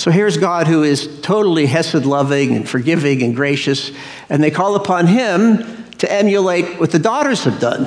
So 0.00 0.10
here's 0.10 0.38
God 0.38 0.66
who 0.66 0.82
is 0.82 1.20
totally 1.20 1.66
Hesed 1.66 2.06
loving 2.06 2.56
and 2.56 2.66
forgiving 2.66 3.22
and 3.22 3.36
gracious, 3.36 3.92
and 4.30 4.42
they 4.42 4.50
call 4.50 4.74
upon 4.74 5.06
him 5.06 5.84
to 5.98 6.10
emulate 6.10 6.80
what 6.80 6.90
the 6.90 6.98
daughters 6.98 7.44
have 7.44 7.60
done. 7.60 7.82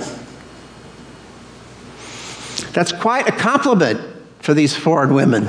That's 2.71 2.91
quite 2.91 3.27
a 3.27 3.31
compliment 3.31 3.99
for 4.41 4.53
these 4.53 4.75
foreign 4.75 5.15
women. 5.15 5.47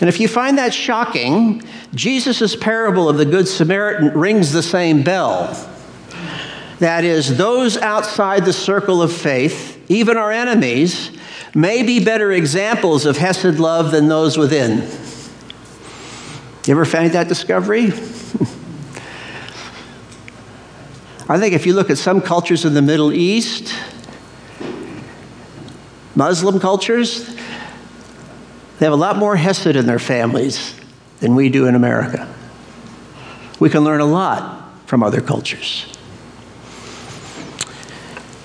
And 0.00 0.08
if 0.08 0.18
you 0.18 0.28
find 0.28 0.56
that 0.56 0.72
shocking, 0.72 1.62
Jesus' 1.94 2.56
parable 2.56 3.06
of 3.06 3.18
the 3.18 3.26
Good 3.26 3.48
Samaritan 3.48 4.18
rings 4.18 4.52
the 4.52 4.62
same 4.62 5.02
bell. 5.02 5.54
That 6.78 7.04
is, 7.04 7.36
those 7.38 7.76
outside 7.78 8.44
the 8.44 8.52
circle 8.52 9.00
of 9.00 9.12
faith, 9.12 9.82
even 9.90 10.16
our 10.16 10.30
enemies, 10.30 11.10
may 11.54 11.82
be 11.82 12.04
better 12.04 12.32
examples 12.32 13.06
of 13.06 13.16
Hesed 13.16 13.58
love 13.58 13.92
than 13.92 14.08
those 14.08 14.36
within. 14.36 14.86
You 16.66 16.74
ever 16.74 16.84
find 16.84 17.12
that 17.12 17.28
discovery? 17.28 17.86
I 21.28 21.38
think 21.38 21.54
if 21.54 21.64
you 21.64 21.72
look 21.72 21.88
at 21.90 21.98
some 21.98 22.20
cultures 22.20 22.64
in 22.64 22.74
the 22.74 22.82
Middle 22.82 23.12
East, 23.12 23.74
Muslim 26.14 26.60
cultures, 26.60 27.26
they 28.78 28.84
have 28.84 28.92
a 28.92 28.96
lot 28.96 29.16
more 29.16 29.36
Hesed 29.36 29.76
in 29.76 29.86
their 29.86 29.98
families 29.98 30.74
than 31.20 31.34
we 31.34 31.48
do 31.48 31.66
in 31.66 31.74
America. 31.74 32.32
We 33.58 33.70
can 33.70 33.82
learn 33.82 34.00
a 34.00 34.06
lot 34.06 34.70
from 34.86 35.02
other 35.02 35.22
cultures. 35.22 35.95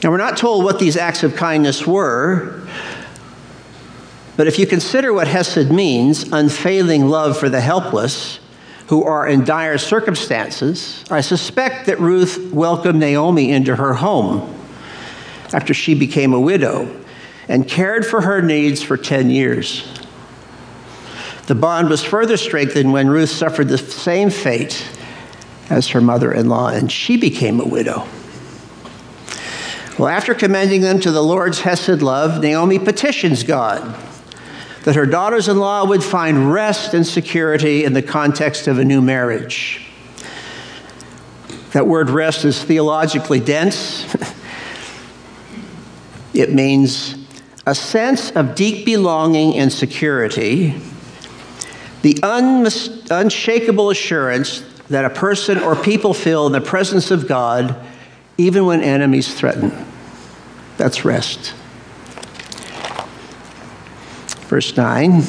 Now, 0.03 0.09
we're 0.09 0.17
not 0.17 0.35
told 0.35 0.63
what 0.63 0.79
these 0.79 0.97
acts 0.97 1.21
of 1.21 1.35
kindness 1.35 1.85
were, 1.85 2.59
but 4.35 4.47
if 4.47 4.57
you 4.57 4.65
consider 4.65 5.13
what 5.13 5.27
Hesed 5.27 5.71
means, 5.71 6.23
unfailing 6.31 7.07
love 7.07 7.37
for 7.37 7.49
the 7.49 7.61
helpless 7.61 8.39
who 8.87 9.03
are 9.03 9.27
in 9.27 9.45
dire 9.45 9.77
circumstances, 9.77 11.03
I 11.11 11.21
suspect 11.21 11.85
that 11.85 11.99
Ruth 11.99 12.51
welcomed 12.51 12.99
Naomi 12.99 13.51
into 13.51 13.75
her 13.75 13.93
home 13.93 14.55
after 15.53 15.73
she 15.73 15.93
became 15.93 16.33
a 16.33 16.39
widow 16.39 16.93
and 17.47 17.67
cared 17.67 18.03
for 18.03 18.21
her 18.21 18.41
needs 18.41 18.81
for 18.81 18.97
10 18.97 19.29
years. 19.29 19.87
The 21.45 21.55
bond 21.55 21.89
was 21.89 22.03
further 22.03 22.37
strengthened 22.37 22.91
when 22.91 23.07
Ruth 23.07 23.29
suffered 23.29 23.67
the 23.67 23.77
same 23.77 24.31
fate 24.31 24.83
as 25.69 25.89
her 25.89 26.01
mother 26.01 26.31
in 26.31 26.49
law, 26.49 26.69
and 26.69 26.91
she 26.91 27.17
became 27.17 27.59
a 27.59 27.65
widow. 27.65 28.07
Well, 30.01 30.09
after 30.09 30.33
commending 30.33 30.81
them 30.81 30.99
to 31.01 31.11
the 31.11 31.21
Lord's 31.21 31.59
Hesed 31.59 32.01
love, 32.01 32.41
Naomi 32.41 32.79
petitions 32.79 33.43
God 33.43 33.95
that 34.83 34.95
her 34.95 35.05
daughters 35.05 35.47
in 35.47 35.59
law 35.59 35.85
would 35.85 36.03
find 36.03 36.51
rest 36.51 36.95
and 36.95 37.05
security 37.05 37.83
in 37.83 37.93
the 37.93 38.01
context 38.01 38.67
of 38.67 38.79
a 38.79 38.83
new 38.83 38.99
marriage. 38.99 39.85
That 41.73 41.85
word 41.85 42.09
rest 42.09 42.45
is 42.45 42.63
theologically 42.63 43.39
dense. 43.39 44.11
it 46.33 46.51
means 46.51 47.13
a 47.67 47.75
sense 47.75 48.31
of 48.31 48.55
deep 48.55 48.87
belonging 48.87 49.55
and 49.55 49.71
security, 49.71 50.81
the 52.01 52.17
unshakable 52.23 53.91
assurance 53.91 54.61
that 54.89 55.05
a 55.05 55.11
person 55.11 55.59
or 55.59 55.75
people 55.75 56.15
feel 56.15 56.47
in 56.47 56.53
the 56.53 56.59
presence 56.59 57.11
of 57.11 57.27
God 57.27 57.75
even 58.39 58.65
when 58.65 58.81
enemies 58.81 59.31
threaten. 59.31 59.89
That's 60.77 61.05
rest. 61.05 61.53
Verse 64.47 64.75
9 64.75 65.23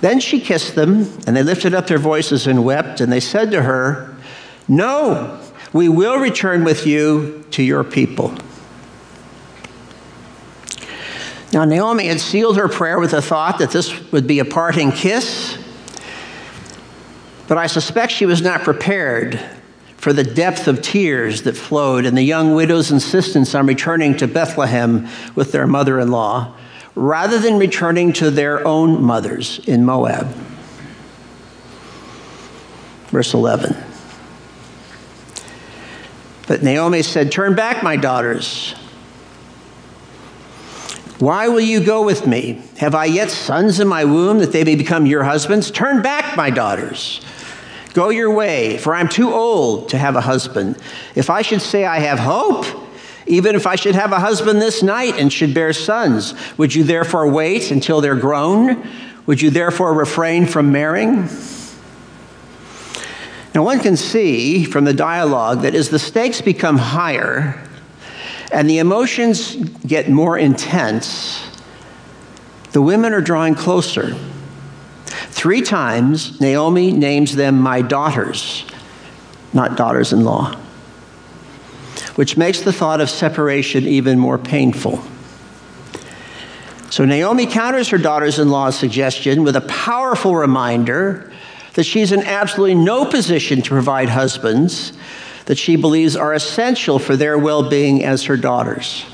Then 0.00 0.20
she 0.20 0.40
kissed 0.40 0.74
them, 0.74 1.00
and 1.26 1.36
they 1.36 1.42
lifted 1.42 1.74
up 1.74 1.86
their 1.86 1.98
voices 1.98 2.46
and 2.46 2.64
wept, 2.64 3.00
and 3.00 3.12
they 3.12 3.20
said 3.20 3.50
to 3.50 3.62
her, 3.62 4.16
No, 4.66 5.40
we 5.72 5.88
will 5.88 6.18
return 6.18 6.64
with 6.64 6.86
you 6.86 7.44
to 7.50 7.62
your 7.62 7.84
people. 7.84 8.34
Now, 11.52 11.64
Naomi 11.64 12.06
had 12.06 12.20
sealed 12.20 12.56
her 12.56 12.68
prayer 12.68 12.98
with 12.98 13.12
the 13.12 13.22
thought 13.22 13.58
that 13.58 13.70
this 13.70 14.12
would 14.12 14.26
be 14.26 14.38
a 14.38 14.44
parting 14.44 14.92
kiss, 14.92 15.58
but 17.48 17.56
I 17.56 17.66
suspect 17.66 18.12
she 18.12 18.26
was 18.26 18.42
not 18.42 18.62
prepared 18.62 19.40
for 20.08 20.14
the 20.14 20.24
depth 20.24 20.66
of 20.66 20.80
tears 20.80 21.42
that 21.42 21.54
flowed 21.54 22.06
and 22.06 22.16
the 22.16 22.22
young 22.22 22.54
widow's 22.54 22.90
insistence 22.90 23.54
on 23.54 23.66
returning 23.66 24.16
to 24.16 24.26
Bethlehem 24.26 25.06
with 25.34 25.52
their 25.52 25.66
mother 25.66 26.00
in 26.00 26.10
law 26.10 26.56
rather 26.94 27.38
than 27.38 27.58
returning 27.58 28.10
to 28.14 28.30
their 28.30 28.66
own 28.66 29.02
mothers 29.02 29.60
in 29.66 29.84
Moab. 29.84 30.28
Verse 33.08 33.34
11. 33.34 33.76
But 36.46 36.62
Naomi 36.62 37.02
said, 37.02 37.30
Turn 37.30 37.54
back, 37.54 37.82
my 37.82 37.96
daughters. 37.96 38.72
Why 41.18 41.48
will 41.48 41.60
you 41.60 41.84
go 41.84 42.02
with 42.02 42.26
me? 42.26 42.62
Have 42.78 42.94
I 42.94 43.04
yet 43.04 43.28
sons 43.28 43.78
in 43.78 43.86
my 43.86 44.06
womb 44.06 44.38
that 44.38 44.52
they 44.52 44.64
may 44.64 44.74
become 44.74 45.04
your 45.04 45.24
husbands? 45.24 45.70
Turn 45.70 46.00
back, 46.00 46.34
my 46.34 46.48
daughters. 46.48 47.20
Go 47.98 48.10
your 48.10 48.30
way, 48.30 48.78
for 48.78 48.94
I'm 48.94 49.08
too 49.08 49.34
old 49.34 49.88
to 49.88 49.98
have 49.98 50.14
a 50.14 50.20
husband. 50.20 50.78
If 51.16 51.30
I 51.30 51.42
should 51.42 51.60
say 51.60 51.84
I 51.84 51.98
have 51.98 52.20
hope, 52.20 52.64
Even 53.28 53.54
if 53.54 53.66
I 53.66 53.76
should 53.76 53.94
have 53.94 54.12
a 54.12 54.18
husband 54.18 54.60
this 54.60 54.82
night 54.82 55.18
and 55.18 55.30
should 55.30 55.52
bear 55.52 55.74
sons, 55.74 56.34
would 56.56 56.74
you 56.74 56.82
therefore 56.82 57.28
wait 57.28 57.70
until 57.70 58.00
they're 58.00 58.16
grown? 58.16 58.88
Would 59.26 59.42
you 59.42 59.50
therefore 59.50 59.92
refrain 59.92 60.46
from 60.46 60.72
marrying? 60.72 61.28
Now, 63.54 63.64
one 63.64 63.80
can 63.80 63.96
see 63.96 64.64
from 64.64 64.84
the 64.84 64.94
dialogue 64.94 65.60
that 65.62 65.74
as 65.74 65.90
the 65.90 65.98
stakes 65.98 66.40
become 66.40 66.78
higher 66.78 67.62
and 68.50 68.68
the 68.68 68.78
emotions 68.78 69.56
get 69.86 70.08
more 70.08 70.38
intense, 70.38 71.46
the 72.72 72.80
women 72.80 73.12
are 73.12 73.20
drawing 73.20 73.54
closer. 73.54 74.16
Three 75.38 75.62
times, 75.62 76.40
Naomi 76.40 76.90
names 76.90 77.36
them 77.36 77.60
my 77.60 77.80
daughters, 77.80 78.64
not 79.52 79.76
daughters 79.76 80.12
in 80.12 80.24
law, 80.24 80.56
which 82.16 82.36
makes 82.36 82.62
the 82.62 82.72
thought 82.72 83.00
of 83.00 83.08
separation 83.08 83.84
even 83.84 84.18
more 84.18 84.36
painful. 84.36 85.00
So 86.90 87.04
Naomi 87.04 87.46
counters 87.46 87.88
her 87.90 87.98
daughters 87.98 88.40
in 88.40 88.50
law's 88.50 88.76
suggestion 88.76 89.44
with 89.44 89.54
a 89.54 89.60
powerful 89.60 90.34
reminder 90.34 91.32
that 91.74 91.84
she's 91.84 92.10
in 92.10 92.24
absolutely 92.24 92.74
no 92.74 93.04
position 93.04 93.62
to 93.62 93.68
provide 93.68 94.08
husbands 94.08 94.92
that 95.44 95.56
she 95.56 95.76
believes 95.76 96.16
are 96.16 96.34
essential 96.34 96.98
for 96.98 97.14
their 97.14 97.38
well 97.38 97.70
being 97.70 98.02
as 98.02 98.24
her 98.24 98.36
daughters. 98.36 99.06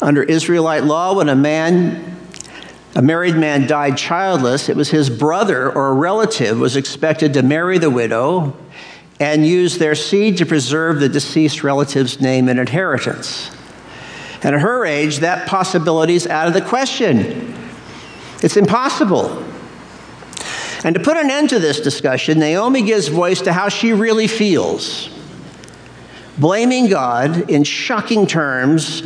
Under 0.00 0.22
Israelite 0.22 0.84
law, 0.84 1.12
when 1.12 1.28
a 1.28 1.36
man 1.36 2.11
a 2.94 3.02
married 3.02 3.36
man 3.36 3.66
died 3.66 3.96
childless, 3.96 4.68
it 4.68 4.76
was 4.76 4.90
his 4.90 5.08
brother 5.08 5.72
or 5.72 5.88
a 5.88 5.94
relative 5.94 6.58
was 6.58 6.76
expected 6.76 7.34
to 7.34 7.42
marry 7.42 7.78
the 7.78 7.90
widow 7.90 8.54
and 9.18 9.46
use 9.46 9.78
their 9.78 9.94
seed 9.94 10.36
to 10.38 10.46
preserve 10.46 11.00
the 11.00 11.08
deceased 11.08 11.62
relative's 11.62 12.20
name 12.20 12.48
and 12.48 12.58
inheritance. 12.58 13.50
And 14.42 14.54
at 14.54 14.60
her 14.60 14.84
age, 14.84 15.20
that 15.20 15.46
possibility 15.46 16.14
is 16.14 16.26
out 16.26 16.48
of 16.48 16.54
the 16.54 16.60
question. 16.60 17.54
It's 18.42 18.56
impossible. 18.56 19.42
And 20.84 20.94
to 20.96 21.00
put 21.00 21.16
an 21.16 21.30
end 21.30 21.50
to 21.50 21.60
this 21.60 21.80
discussion, 21.80 22.40
Naomi 22.40 22.82
gives 22.82 23.06
voice 23.06 23.40
to 23.42 23.52
how 23.52 23.68
she 23.68 23.92
really 23.92 24.26
feels, 24.26 25.08
blaming 26.36 26.88
God 26.88 27.48
in 27.48 27.62
shocking 27.62 28.26
terms 28.26 29.04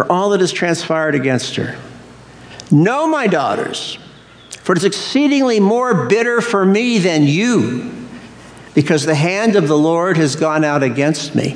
for 0.00 0.10
all 0.10 0.30
that 0.30 0.40
has 0.40 0.50
transpired 0.50 1.14
against 1.14 1.56
her. 1.56 1.76
Know, 2.70 3.06
my 3.06 3.26
daughters, 3.26 3.98
for 4.62 4.72
it 4.72 4.78
is 4.78 4.84
exceedingly 4.86 5.60
more 5.60 6.06
bitter 6.06 6.40
for 6.40 6.64
me 6.64 6.96
than 6.96 7.24
you, 7.24 7.92
because 8.74 9.04
the 9.04 9.14
hand 9.14 9.56
of 9.56 9.68
the 9.68 9.76
Lord 9.76 10.16
has 10.16 10.36
gone 10.36 10.64
out 10.64 10.82
against 10.82 11.34
me. 11.34 11.54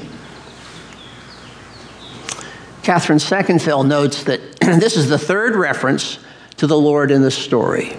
Katharine 2.82 3.18
Sakenfeld 3.18 3.86
notes 3.86 4.24
that 4.24 4.40
this 4.60 4.98
is 4.98 5.08
the 5.08 5.16
third 5.16 5.56
reference 5.56 6.18
to 6.58 6.66
the 6.66 6.78
Lord 6.78 7.10
in 7.10 7.22
the 7.22 7.30
story, 7.30 7.96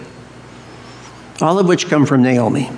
all 1.41 1.57
of 1.57 1.67
which 1.67 1.87
come 1.87 2.05
from 2.05 2.21
Naomi. 2.21 2.69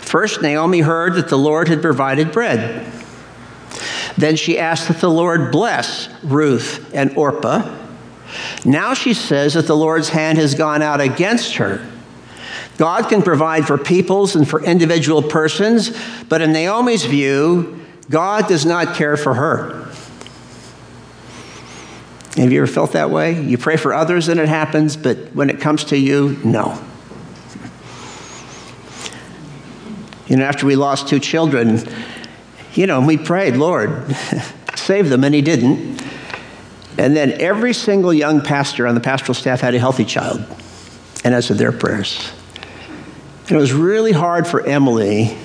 First, 0.00 0.42
Naomi 0.42 0.80
heard 0.80 1.14
that 1.14 1.30
the 1.30 1.38
Lord 1.38 1.68
had 1.68 1.80
provided 1.80 2.32
bread. 2.32 2.93
Then 4.16 4.36
she 4.36 4.58
asked 4.58 4.88
that 4.88 5.00
the 5.00 5.10
Lord 5.10 5.50
bless 5.50 6.08
Ruth 6.22 6.92
and 6.94 7.16
Orpah. 7.16 7.80
Now 8.64 8.94
she 8.94 9.14
says 9.14 9.54
that 9.54 9.66
the 9.66 9.76
Lord's 9.76 10.08
hand 10.08 10.38
has 10.38 10.54
gone 10.54 10.82
out 10.82 11.00
against 11.00 11.56
her. 11.56 11.86
God 12.76 13.08
can 13.08 13.22
provide 13.22 13.66
for 13.66 13.78
peoples 13.78 14.34
and 14.34 14.48
for 14.48 14.62
individual 14.62 15.22
persons, 15.22 15.96
but 16.28 16.40
in 16.42 16.52
Naomi's 16.52 17.04
view, 17.04 17.80
God 18.10 18.48
does 18.48 18.66
not 18.66 18.96
care 18.96 19.16
for 19.16 19.34
her. 19.34 19.84
Have 22.36 22.50
you 22.50 22.62
ever 22.62 22.66
felt 22.66 22.92
that 22.92 23.10
way? 23.10 23.40
You 23.40 23.56
pray 23.58 23.76
for 23.76 23.94
others 23.94 24.28
and 24.28 24.40
it 24.40 24.48
happens, 24.48 24.96
but 24.96 25.16
when 25.34 25.50
it 25.50 25.60
comes 25.60 25.84
to 25.84 25.96
you, 25.96 26.40
no. 26.44 26.82
You 30.26 30.36
know, 30.36 30.44
after 30.44 30.66
we 30.66 30.74
lost 30.74 31.06
two 31.06 31.20
children, 31.20 31.86
you 32.74 32.86
know, 32.86 32.98
and 32.98 33.06
we 33.06 33.16
prayed, 33.16 33.56
Lord, 33.56 34.14
save 34.74 35.08
them, 35.08 35.24
and 35.24 35.34
He 35.34 35.42
didn't. 35.42 36.02
And 36.96 37.16
then 37.16 37.32
every 37.40 37.72
single 37.72 38.14
young 38.14 38.40
pastor 38.40 38.86
on 38.86 38.94
the 38.94 39.00
pastoral 39.00 39.34
staff 39.34 39.60
had 39.60 39.74
a 39.74 39.78
healthy 39.78 40.04
child, 40.04 40.44
and 41.24 41.34
answered 41.34 41.58
their 41.58 41.72
prayers. 41.72 42.32
And 43.48 43.52
it 43.52 43.60
was 43.60 43.72
really 43.72 44.12
hard 44.12 44.46
for 44.46 44.64
Emily 44.66 45.36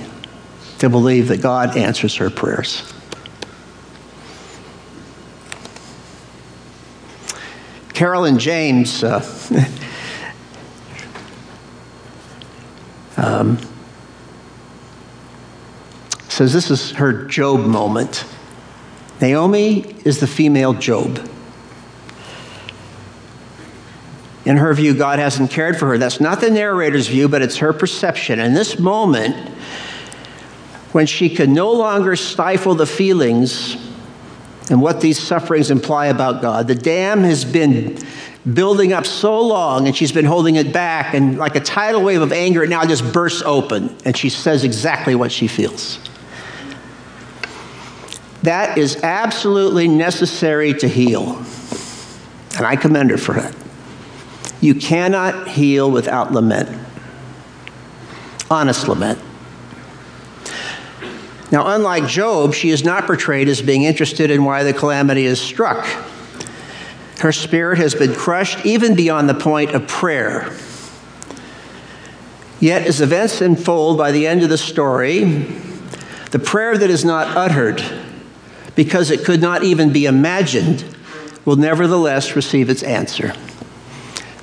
to 0.80 0.90
believe 0.90 1.28
that 1.30 1.42
God 1.42 1.76
answers 1.76 2.16
her 2.16 2.30
prayers. 2.30 2.94
Carolyn 7.94 8.40
James 8.40 9.04
uh, 9.04 9.20
um, 13.18 13.58
says 16.40 16.54
this 16.54 16.72
is 16.72 16.92
her 16.92 17.26
Job 17.26 17.66
moment. 17.66 18.24
Naomi 19.20 19.94
is 20.06 20.22
the 20.22 20.26
female 20.26 20.72
Job. 20.72 21.30
In 24.46 24.56
her 24.56 24.74
view, 24.74 24.94
God 24.94 25.20
hasn't 25.20 25.52
cared 25.52 25.78
for 25.78 25.88
her. 25.88 25.98
That's 25.98 26.22
not 26.22 26.40
the 26.40 26.50
narrator's 26.50 27.08
view, 27.08 27.28
but 27.28 27.42
it's 27.42 27.58
her 27.58 27.74
perception. 27.74 28.40
In 28.40 28.54
this 28.54 28.80
moment, 28.80 29.36
when 30.94 31.08
she 31.08 31.30
can 31.30 31.54
no 31.54 31.74
longer 31.74 32.16
stifle 32.16 32.74
the 32.74 32.86
feelings 32.86 33.76
and 34.70 34.82
what 34.82 35.02
these 35.02 35.20
sufferings 35.20 35.70
imply 35.70 36.06
about 36.06 36.42
God, 36.42 36.70
the 36.70 36.76
dam 36.76 37.24
has 37.24 37.44
been 37.44 38.00
building 38.54 38.94
up 38.94 39.06
so 39.06 39.42
long 39.42 39.88
and 39.88 39.96
she's 39.98 40.14
been 40.14 40.24
holding 40.24 40.56
it 40.56 40.72
back, 40.72 41.14
and 41.14 41.38
like 41.38 41.58
a 41.58 41.60
tidal 41.60 42.02
wave 42.02 42.22
of 42.22 42.32
anger, 42.32 42.64
it 42.64 42.70
now 42.70 42.86
just 42.86 43.12
bursts 43.12 43.42
open, 43.42 43.94
and 44.06 44.16
she 44.16 44.30
says 44.30 44.64
exactly 44.64 45.16
what 45.16 45.34
she 45.34 45.46
feels. 45.46 46.00
That 48.44 48.78
is 48.78 49.04
absolutely 49.04 49.88
necessary 49.88 50.74
to 50.76 50.88
heal. 50.88 51.44
And 52.58 52.66
I 52.66 52.76
commend 52.76 53.12
her 53.12 53.18
for 53.18 53.34
that. 53.34 53.56
You 54.62 54.76
cannot 54.76 55.48
heal 55.48 55.90
without 55.90 56.32
lament, 56.32 56.70
honest 58.50 58.88
lament. 58.88 59.20
Now, 61.52 61.74
unlike 61.74 62.08
Job, 62.08 62.54
she 62.54 62.70
is 62.70 62.84
not 62.84 63.06
portrayed 63.06 63.48
as 63.48 63.62
being 63.62 63.84
interested 63.84 64.30
in 64.30 64.44
why 64.44 64.64
the 64.64 64.74
calamity 64.74 65.26
is 65.26 65.42
struck. 65.42 65.86
Her 67.20 67.32
spirit 67.32 67.80
has 67.80 67.96
been 67.96 68.14
crushed 68.14 68.66
even 68.66 68.96
beyond 68.96 69.28
the 69.28 69.34
point 69.34 69.72
of 69.72 69.88
prayer. 69.88 70.54
Yet, 72.60 72.86
as 72.86 73.02
events 73.02 73.42
unfold 73.42 73.98
by 73.98 74.12
the 74.12 74.28
end 74.28 74.44
of 74.44 74.50
the 74.50 74.58
story, 74.58 75.24
the 76.32 76.40
prayer 76.40 76.78
that 76.78 76.90
is 76.90 77.04
not 77.04 77.36
uttered 77.36 77.82
because 78.80 79.12
it 79.12 79.26
could 79.26 79.42
not 79.42 79.62
even 79.62 79.92
be 79.92 80.06
imagined, 80.06 80.86
will 81.44 81.58
nevertheless 81.58 82.38
receive 82.38 82.70
its 82.70 82.82
answer. 82.82 83.34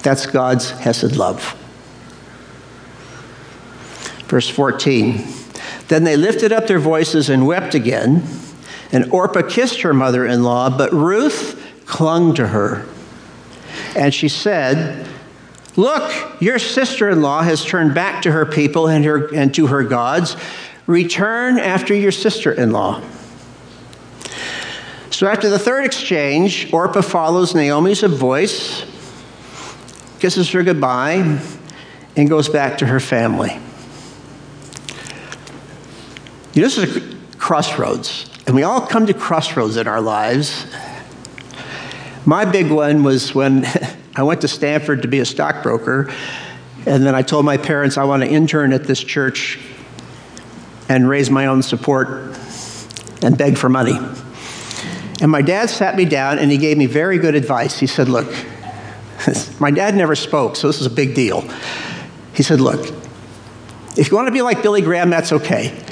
That's 0.03 0.27
God's 0.27 0.72
Hesed 0.72 1.16
love. 1.16 1.57
Verse 4.27 4.46
14 4.46 5.25
Then 5.88 6.05
they 6.05 6.18
lifted 6.18 6.53
up 6.53 6.66
their 6.66 6.79
voices 6.79 7.31
and 7.31 7.46
wept 7.46 7.75
again, 7.75 8.25
and 8.92 9.11
Orpah 9.11 9.40
kissed 9.40 9.81
her 9.81 9.94
mother 9.94 10.27
in 10.27 10.42
law, 10.42 10.68
but 10.68 10.92
Ruth 10.92 11.59
clung 11.87 12.35
to 12.35 12.49
her. 12.49 12.85
And 13.96 14.12
she 14.12 14.29
said, 14.29 15.09
Look, 15.77 16.42
your 16.42 16.59
sister 16.59 17.09
in 17.09 17.22
law 17.22 17.40
has 17.40 17.64
turned 17.64 17.94
back 17.94 18.20
to 18.25 18.33
her 18.33 18.44
people 18.44 18.87
and, 18.87 19.03
her, 19.03 19.35
and 19.35 19.55
to 19.55 19.68
her 19.68 19.83
gods. 19.83 20.37
Return 20.87 21.59
after 21.59 21.94
your 21.94 22.12
sister 22.12 22.53
in 22.53 22.72
law. 22.72 23.01
So 25.16 25.26
after 25.26 25.48
the 25.48 25.59
third 25.59 25.87
exchange, 25.87 26.70
Orpah 26.74 27.00
follows 27.00 27.55
Naomi's 27.55 28.02
voice, 28.02 28.85
kisses 30.18 30.50
her 30.50 30.62
goodbye, 30.62 31.40
and 32.16 32.29
goes 32.29 32.50
back 32.50 32.76
to 32.76 32.87
her 32.87 33.00
family. 33.00 33.59
You 36.52 36.61
know, 36.61 36.68
this 36.68 36.76
is 36.76 36.96
a 36.98 37.16
crossroads, 37.38 38.29
and 38.46 38.55
we 38.55 38.62
all 38.62 38.83
come 38.87 39.07
to 39.07 39.14
crossroads 39.14 39.79
in 39.79 39.88
our 39.88 40.02
lives. 40.02 40.66
My 42.26 42.44
big 42.44 42.70
one 42.70 43.02
was 43.02 43.35
when 43.35 43.64
I 44.16 44.22
went 44.22 44.42
to 44.42 44.48
Stanford 44.48 45.00
to 45.00 45.09
be 45.09 45.20
a 45.20 45.24
stockbroker, 45.24 46.12
and 46.85 47.07
then 47.07 47.14
I 47.14 47.22
told 47.22 47.46
my 47.46 47.57
parents 47.57 47.96
I 47.96 48.05
want 48.05 48.22
to 48.22 48.29
intern 48.29 48.74
at 48.74 48.85
this 48.85 49.02
church 49.02 49.59
and 50.90 51.09
raise 51.09 51.31
my 51.31 51.46
own 51.46 51.62
support 51.62 52.37
and 53.22 53.38
beg 53.38 53.57
for 53.57 53.70
money. 53.70 53.98
And 55.20 55.31
my 55.31 55.42
dad 55.42 55.70
sat 55.70 55.96
me 55.96 56.05
down 56.05 56.38
and 56.38 56.50
he 56.50 56.59
gave 56.59 56.76
me 56.76 56.87
very 56.87 57.18
good 57.18 57.35
advice. 57.35 57.79
He 57.79 57.87
said, 57.87 58.09
Look, 58.09 58.26
my 59.61 59.70
dad 59.70 59.94
never 59.94 60.14
spoke, 60.14 60.57
so 60.57 60.66
this 60.66 60.81
is 60.81 60.87
a 60.87 60.90
big 60.90 61.14
deal. 61.14 61.48
He 62.35 62.42
said, 62.42 62.61
Look, 62.61 62.87
if 63.96 64.11
you 64.11 64.16
want 64.16 64.29
to 64.29 64.33
be 64.33 64.42
like 64.42 64.62
Billy 64.62 64.83
Graham, 64.83 65.09
that's 65.09 65.33
okay. 65.33 65.83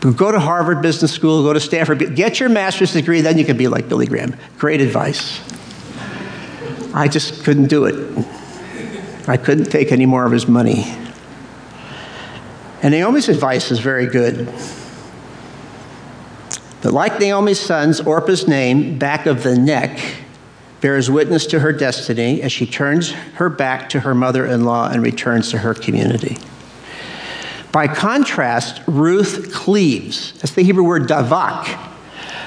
Go 0.00 0.32
to 0.32 0.40
Harvard 0.40 0.80
Business 0.80 1.12
School, 1.12 1.42
go 1.42 1.52
to 1.52 1.60
Stanford, 1.60 2.16
get 2.16 2.40
your 2.40 2.48
master's 2.48 2.94
degree, 2.94 3.20
then 3.20 3.36
you 3.36 3.44
can 3.44 3.58
be 3.58 3.68
like 3.68 3.88
Billy 3.88 4.06
Graham. 4.06 4.34
Great 4.58 4.80
advice. 4.80 5.40
I 6.94 7.06
just 7.06 7.44
couldn't 7.44 7.66
do 7.66 7.84
it. 7.84 8.26
I 9.28 9.36
couldn't 9.36 9.66
take 9.66 9.92
any 9.92 10.06
more 10.06 10.24
of 10.24 10.32
his 10.32 10.48
money. 10.48 10.84
And 12.82 12.92
Naomi's 12.92 13.28
advice 13.28 13.70
is 13.70 13.78
very 13.78 14.06
good. 14.06 14.48
But 16.82 16.92
like 16.92 17.20
Naomi's 17.20 17.60
sons, 17.60 18.00
Orpah's 18.00 18.48
name, 18.48 18.98
back 18.98 19.26
of 19.26 19.42
the 19.42 19.56
neck, 19.56 20.00
bears 20.80 21.10
witness 21.10 21.46
to 21.46 21.60
her 21.60 21.72
destiny 21.72 22.40
as 22.42 22.52
she 22.52 22.66
turns 22.66 23.10
her 23.10 23.50
back 23.50 23.90
to 23.90 24.00
her 24.00 24.14
mother 24.14 24.46
in 24.46 24.64
law 24.64 24.88
and 24.88 25.02
returns 25.02 25.50
to 25.50 25.58
her 25.58 25.74
community. 25.74 26.38
By 27.70 27.86
contrast, 27.86 28.80
Ruth 28.86 29.52
cleaves. 29.52 30.32
That's 30.40 30.54
the 30.54 30.62
Hebrew 30.62 30.84
word 30.84 31.02
davak. 31.02 31.88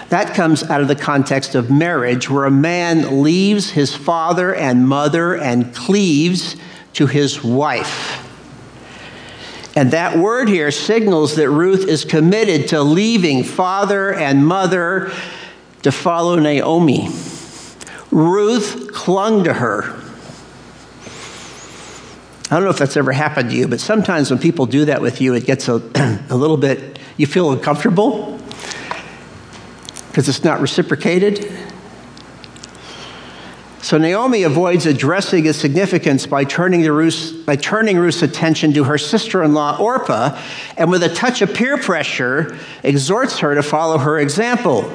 That 0.09 0.35
comes 0.35 0.63
out 0.63 0.81
of 0.81 0.87
the 0.87 0.95
context 0.95 1.55
of 1.55 1.71
marriage, 1.71 2.29
where 2.29 2.45
a 2.45 2.51
man 2.51 3.23
leaves 3.23 3.71
his 3.71 3.95
father 3.95 4.53
and 4.53 4.87
mother 4.87 5.35
and 5.35 5.73
cleaves 5.73 6.55
to 6.93 7.07
his 7.07 7.43
wife. 7.43 8.22
And 9.75 9.91
that 9.91 10.17
word 10.17 10.49
here 10.49 10.69
signals 10.71 11.35
that 11.35 11.49
Ruth 11.49 11.87
is 11.87 12.05
committed 12.05 12.69
to 12.69 12.83
leaving 12.83 13.43
father 13.43 14.13
and 14.13 14.45
mother 14.45 15.11
to 15.81 15.91
follow 15.91 16.35
Naomi. 16.37 17.09
Ruth 18.11 18.93
clung 18.93 19.45
to 19.45 19.53
her. 19.53 19.99
I 22.51 22.57
don't 22.57 22.65
know 22.65 22.69
if 22.69 22.77
that's 22.77 22.97
ever 22.97 23.11
happened 23.11 23.49
to 23.49 23.55
you, 23.55 23.67
but 23.67 23.79
sometimes 23.79 24.29
when 24.29 24.39
people 24.39 24.67
do 24.67 24.85
that 24.85 25.01
with 25.01 25.21
you, 25.21 25.33
it 25.33 25.45
gets 25.45 25.67
a, 25.67 25.81
a 26.29 26.35
little 26.37 26.57
bit, 26.57 26.99
you 27.17 27.25
feel 27.25 27.51
uncomfortable 27.51 28.39
because 30.09 30.29
it's 30.29 30.43
not 30.43 30.61
reciprocated. 30.61 31.51
So 33.83 33.97
Naomi 33.97 34.43
avoids 34.43 34.85
addressing 34.85 35.45
its 35.45 35.59
significance 35.59 36.25
by 36.25 36.45
turning, 36.45 36.85
Ruth's, 36.85 37.33
by 37.33 37.57
turning 37.57 37.97
Ruth's 37.97 38.21
attention 38.21 38.71
to 38.75 38.85
her 38.85 38.97
sister 38.97 39.43
in 39.43 39.53
law, 39.53 39.77
Orpah, 39.77 40.39
and 40.77 40.89
with 40.89 41.03
a 41.03 41.13
touch 41.13 41.41
of 41.41 41.53
peer 41.53 41.77
pressure, 41.77 42.57
exhorts 42.81 43.39
her 43.39 43.53
to 43.55 43.61
follow 43.61 43.97
her 43.97 44.17
example. 44.17 44.89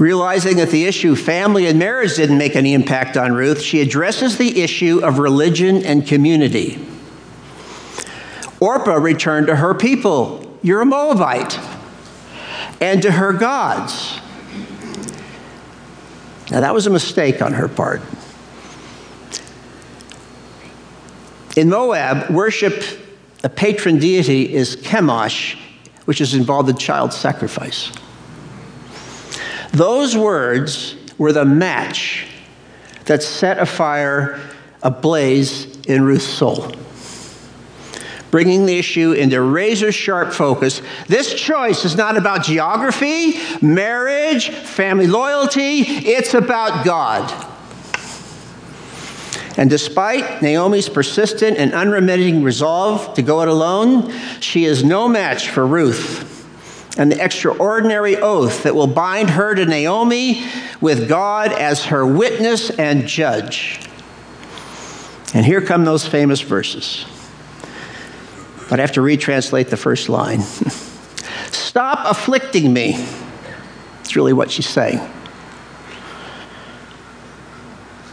Realizing 0.00 0.56
that 0.56 0.70
the 0.70 0.86
issue 0.86 1.12
of 1.12 1.20
family 1.20 1.68
and 1.68 1.78
marriage 1.78 2.16
didn't 2.16 2.38
make 2.38 2.56
any 2.56 2.74
impact 2.74 3.16
on 3.16 3.32
Ruth, 3.32 3.62
she 3.62 3.80
addresses 3.80 4.36
the 4.36 4.62
issue 4.62 4.98
of 5.04 5.20
religion 5.20 5.84
and 5.84 6.04
community. 6.04 6.84
Orpah 8.58 8.96
returned 8.96 9.46
to 9.46 9.54
her 9.54 9.74
people, 9.74 10.58
You're 10.60 10.80
a 10.80 10.86
Moabite, 10.86 11.60
and 12.80 13.00
to 13.02 13.12
her 13.12 13.32
gods. 13.32 14.18
Now, 16.50 16.60
that 16.60 16.72
was 16.72 16.86
a 16.86 16.90
mistake 16.90 17.42
on 17.42 17.52
her 17.54 17.68
part. 17.68 18.00
In 21.56 21.68
Moab, 21.70 22.30
worship, 22.30 22.84
a 23.42 23.48
patron 23.48 23.98
deity 23.98 24.54
is 24.54 24.76
Chemosh, 24.76 25.58
which 26.04 26.20
is 26.20 26.34
involved 26.34 26.68
in 26.68 26.76
child 26.76 27.12
sacrifice. 27.12 27.90
Those 29.72 30.16
words 30.16 30.96
were 31.18 31.32
the 31.32 31.44
match 31.44 32.26
that 33.06 33.22
set 33.22 33.58
a 33.58 33.66
fire 33.66 34.40
ablaze 34.82 35.76
in 35.86 36.04
Ruth's 36.04 36.26
soul, 36.26 36.72
bringing 38.30 38.66
the 38.66 38.78
issue 38.78 39.12
into 39.12 39.40
razor 39.40 39.92
sharp 39.92 40.32
focus. 40.32 40.82
This 41.08 41.34
choice 41.34 41.84
is 41.84 41.96
not 41.96 42.16
about 42.16 42.44
geography, 42.44 43.34
marriage, 43.60 44.50
family 44.50 45.06
loyalty, 45.06 45.80
it's 45.80 46.34
about 46.34 46.84
God. 46.84 47.52
And 49.58 49.70
despite 49.70 50.42
Naomi's 50.42 50.88
persistent 50.88 51.56
and 51.56 51.72
unremitting 51.72 52.42
resolve 52.42 53.14
to 53.14 53.22
go 53.22 53.40
it 53.40 53.48
alone, 53.48 54.12
she 54.40 54.66
is 54.66 54.84
no 54.84 55.08
match 55.08 55.48
for 55.48 55.66
Ruth 55.66 56.34
and 56.98 57.12
the 57.12 57.22
extraordinary 57.22 58.16
oath 58.16 58.62
that 58.62 58.74
will 58.74 58.86
bind 58.86 59.30
her 59.30 59.54
to 59.54 59.66
Naomi 59.66 60.44
with 60.80 61.08
God 61.08 61.52
as 61.52 61.86
her 61.86 62.06
witness 62.06 62.70
and 62.70 63.06
judge. 63.06 63.80
And 65.34 65.44
here 65.44 65.60
come 65.60 65.84
those 65.84 66.06
famous 66.06 66.40
verses. 66.40 67.04
But 68.68 68.80
I 68.80 68.82
have 68.82 68.92
to 68.92 69.00
retranslate 69.00 69.70
the 69.70 69.76
first 69.76 70.08
line 70.08 70.40
Stop 71.52 72.10
afflicting 72.10 72.72
me. 72.72 72.94
It's 74.00 74.16
really 74.16 74.32
what 74.32 74.50
she's 74.50 74.68
saying. 74.68 74.98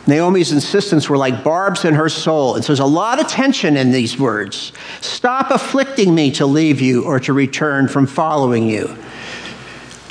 Naomi's 0.05 0.51
insistence 0.51 1.07
were 1.07 1.17
like 1.17 1.43
barbs 1.43 1.85
in 1.85 1.93
her 1.93 2.09
soul. 2.09 2.55
And 2.55 2.63
so 2.63 2.73
there's 2.73 2.81
a 2.81 2.85
lot 2.85 3.21
of 3.21 3.27
tension 3.27 3.77
in 3.77 3.91
these 3.91 4.19
words. 4.19 4.73
Stop 4.99 5.49
afflicting 5.49 6.13
me 6.13 6.31
to 6.31 6.45
leave 6.45 6.81
you 6.81 7.05
or 7.05 7.19
to 7.21 7.31
return 7.31 7.87
from 7.87 8.05
following 8.05 8.67
you. 8.67 8.87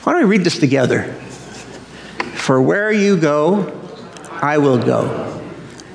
Why 0.05 0.13
don't 0.13 0.23
we 0.23 0.29
read 0.29 0.45
this 0.45 0.59
together? 0.59 1.13
For 2.35 2.63
where 2.63 2.91
you 2.91 3.19
go, 3.19 3.79
I 4.31 4.59
will 4.59 4.79
go. 4.79 5.09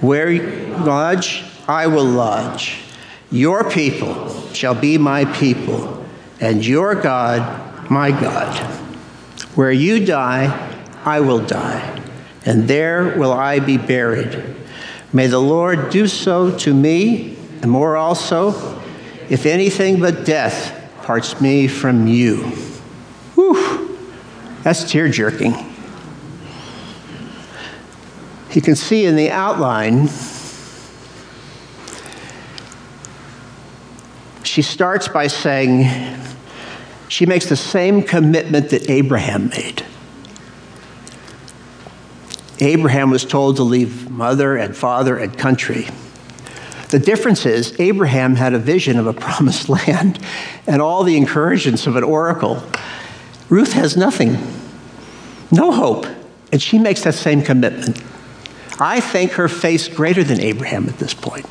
Where 0.01 0.29
you 0.29 0.75
lodge, 0.77 1.43
I 1.67 1.87
will 1.87 2.05
lodge. 2.05 2.77
Your 3.31 3.69
people 3.69 4.26
shall 4.57 4.75
be 4.75 4.97
my 4.97 5.25
people, 5.25 6.05
and 6.39 6.65
your 6.65 6.95
God, 6.95 7.89
my 7.89 8.11
God. 8.11 8.55
Where 9.55 9.71
you 9.71 10.05
die, 10.05 10.75
I 11.05 11.19
will 11.21 11.45
die 11.45 11.97
and 12.47 12.65
there 12.65 13.13
will 13.17 13.33
I 13.33 13.59
be 13.59 13.77
buried. 13.77 14.41
May 15.11 15.27
the 15.27 15.39
Lord 15.39 15.89
do 15.89 16.07
so 16.07 16.57
to 16.59 16.73
me, 16.73 17.37
and 17.61 17.69
more 17.69 17.97
also, 17.97 18.81
if 19.29 19.45
anything 19.45 19.99
but 19.99 20.25
death 20.25 20.73
parts 21.03 21.41
me 21.41 21.67
from 21.67 22.07
you. 22.07 22.37
Whew, 23.35 23.97
that's 24.63 24.89
tear 24.89 25.09
jerking. 25.09 25.55
You 28.53 28.61
can 28.61 28.77
see 28.77 29.05
in 29.05 29.17
the 29.17 29.29
outline, 29.29 30.07
she 34.57 34.63
starts 34.63 35.07
by 35.07 35.27
saying, 35.27 35.87
she 37.09 37.27
makes 37.27 37.45
the 37.45 37.55
same 37.55 38.01
commitment 38.01 38.71
that 38.71 38.89
Abraham 38.89 39.49
made. 39.49 39.85
Abraham 42.59 43.11
was 43.11 43.23
told 43.23 43.57
to 43.57 43.63
leave 43.63 44.09
mother 44.09 44.57
and 44.57 44.75
father 44.75 45.15
and 45.15 45.37
country. 45.37 45.85
The 46.89 46.97
difference 46.97 47.45
is, 47.45 47.79
Abraham 47.79 48.33
had 48.33 48.55
a 48.55 48.57
vision 48.57 48.97
of 48.97 49.05
a 49.05 49.13
promised 49.27 49.69
land 49.69 50.17
and 50.65 50.81
all 50.81 51.03
the 51.03 51.17
encouragements 51.17 51.85
of 51.85 51.95
an 51.95 52.03
oracle. 52.03 52.63
Ruth 53.49 53.73
has 53.73 53.95
nothing, 53.95 54.39
no 55.51 55.71
hope, 55.71 56.07
and 56.51 56.59
she 56.59 56.79
makes 56.79 57.03
that 57.03 57.13
same 57.13 57.43
commitment. 57.43 58.01
I 58.79 59.01
think 59.01 59.33
her 59.33 59.49
faith's 59.49 59.87
greater 59.87 60.23
than 60.23 60.39
Abraham 60.39 60.89
at 60.89 60.97
this 60.97 61.13
point. 61.13 61.45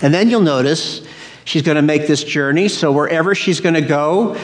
And 0.00 0.14
then 0.14 0.30
you'll 0.30 0.40
notice 0.40 1.02
she's 1.44 1.62
going 1.62 1.76
to 1.76 1.82
make 1.82 2.06
this 2.06 2.24
journey, 2.24 2.68
so 2.68 2.90
wherever 2.92 3.34
she's 3.34 3.60
going 3.60 3.74
to 3.74 3.80
go, 3.80 4.36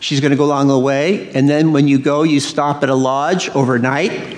She's 0.00 0.20
going 0.20 0.30
to 0.30 0.36
go 0.36 0.44
along 0.44 0.68
the 0.68 0.78
way. 0.78 1.30
And 1.32 1.48
then 1.48 1.72
when 1.72 1.88
you 1.88 1.98
go, 1.98 2.22
you 2.22 2.40
stop 2.40 2.82
at 2.82 2.88
a 2.88 2.94
lodge 2.94 3.48
overnight. 3.50 4.36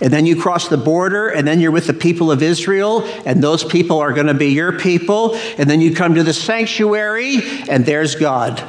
And 0.00 0.12
then 0.12 0.26
you 0.26 0.40
cross 0.40 0.68
the 0.68 0.76
border, 0.76 1.28
and 1.28 1.46
then 1.46 1.60
you're 1.60 1.72
with 1.72 1.86
the 1.86 1.94
people 1.94 2.30
of 2.30 2.42
Israel, 2.42 3.02
and 3.26 3.42
those 3.42 3.64
people 3.64 3.98
are 3.98 4.12
going 4.12 4.26
to 4.26 4.34
be 4.34 4.48
your 4.48 4.78
people. 4.78 5.34
And 5.56 5.68
then 5.68 5.80
you 5.80 5.94
come 5.94 6.14
to 6.14 6.22
the 6.22 6.32
sanctuary, 6.32 7.38
and 7.68 7.84
there's 7.84 8.14
God. 8.14 8.62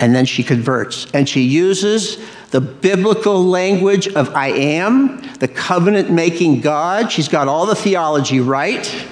And 0.00 0.14
then 0.14 0.26
she 0.26 0.42
converts. 0.42 1.06
And 1.12 1.28
she 1.28 1.42
uses 1.42 2.18
the 2.50 2.60
biblical 2.60 3.44
language 3.44 4.08
of 4.08 4.34
I 4.34 4.48
am, 4.48 5.20
the 5.38 5.48
covenant 5.48 6.10
making 6.10 6.60
God. 6.60 7.12
She's 7.12 7.28
got 7.28 7.46
all 7.46 7.66
the 7.66 7.76
theology 7.76 8.40
right. 8.40 9.06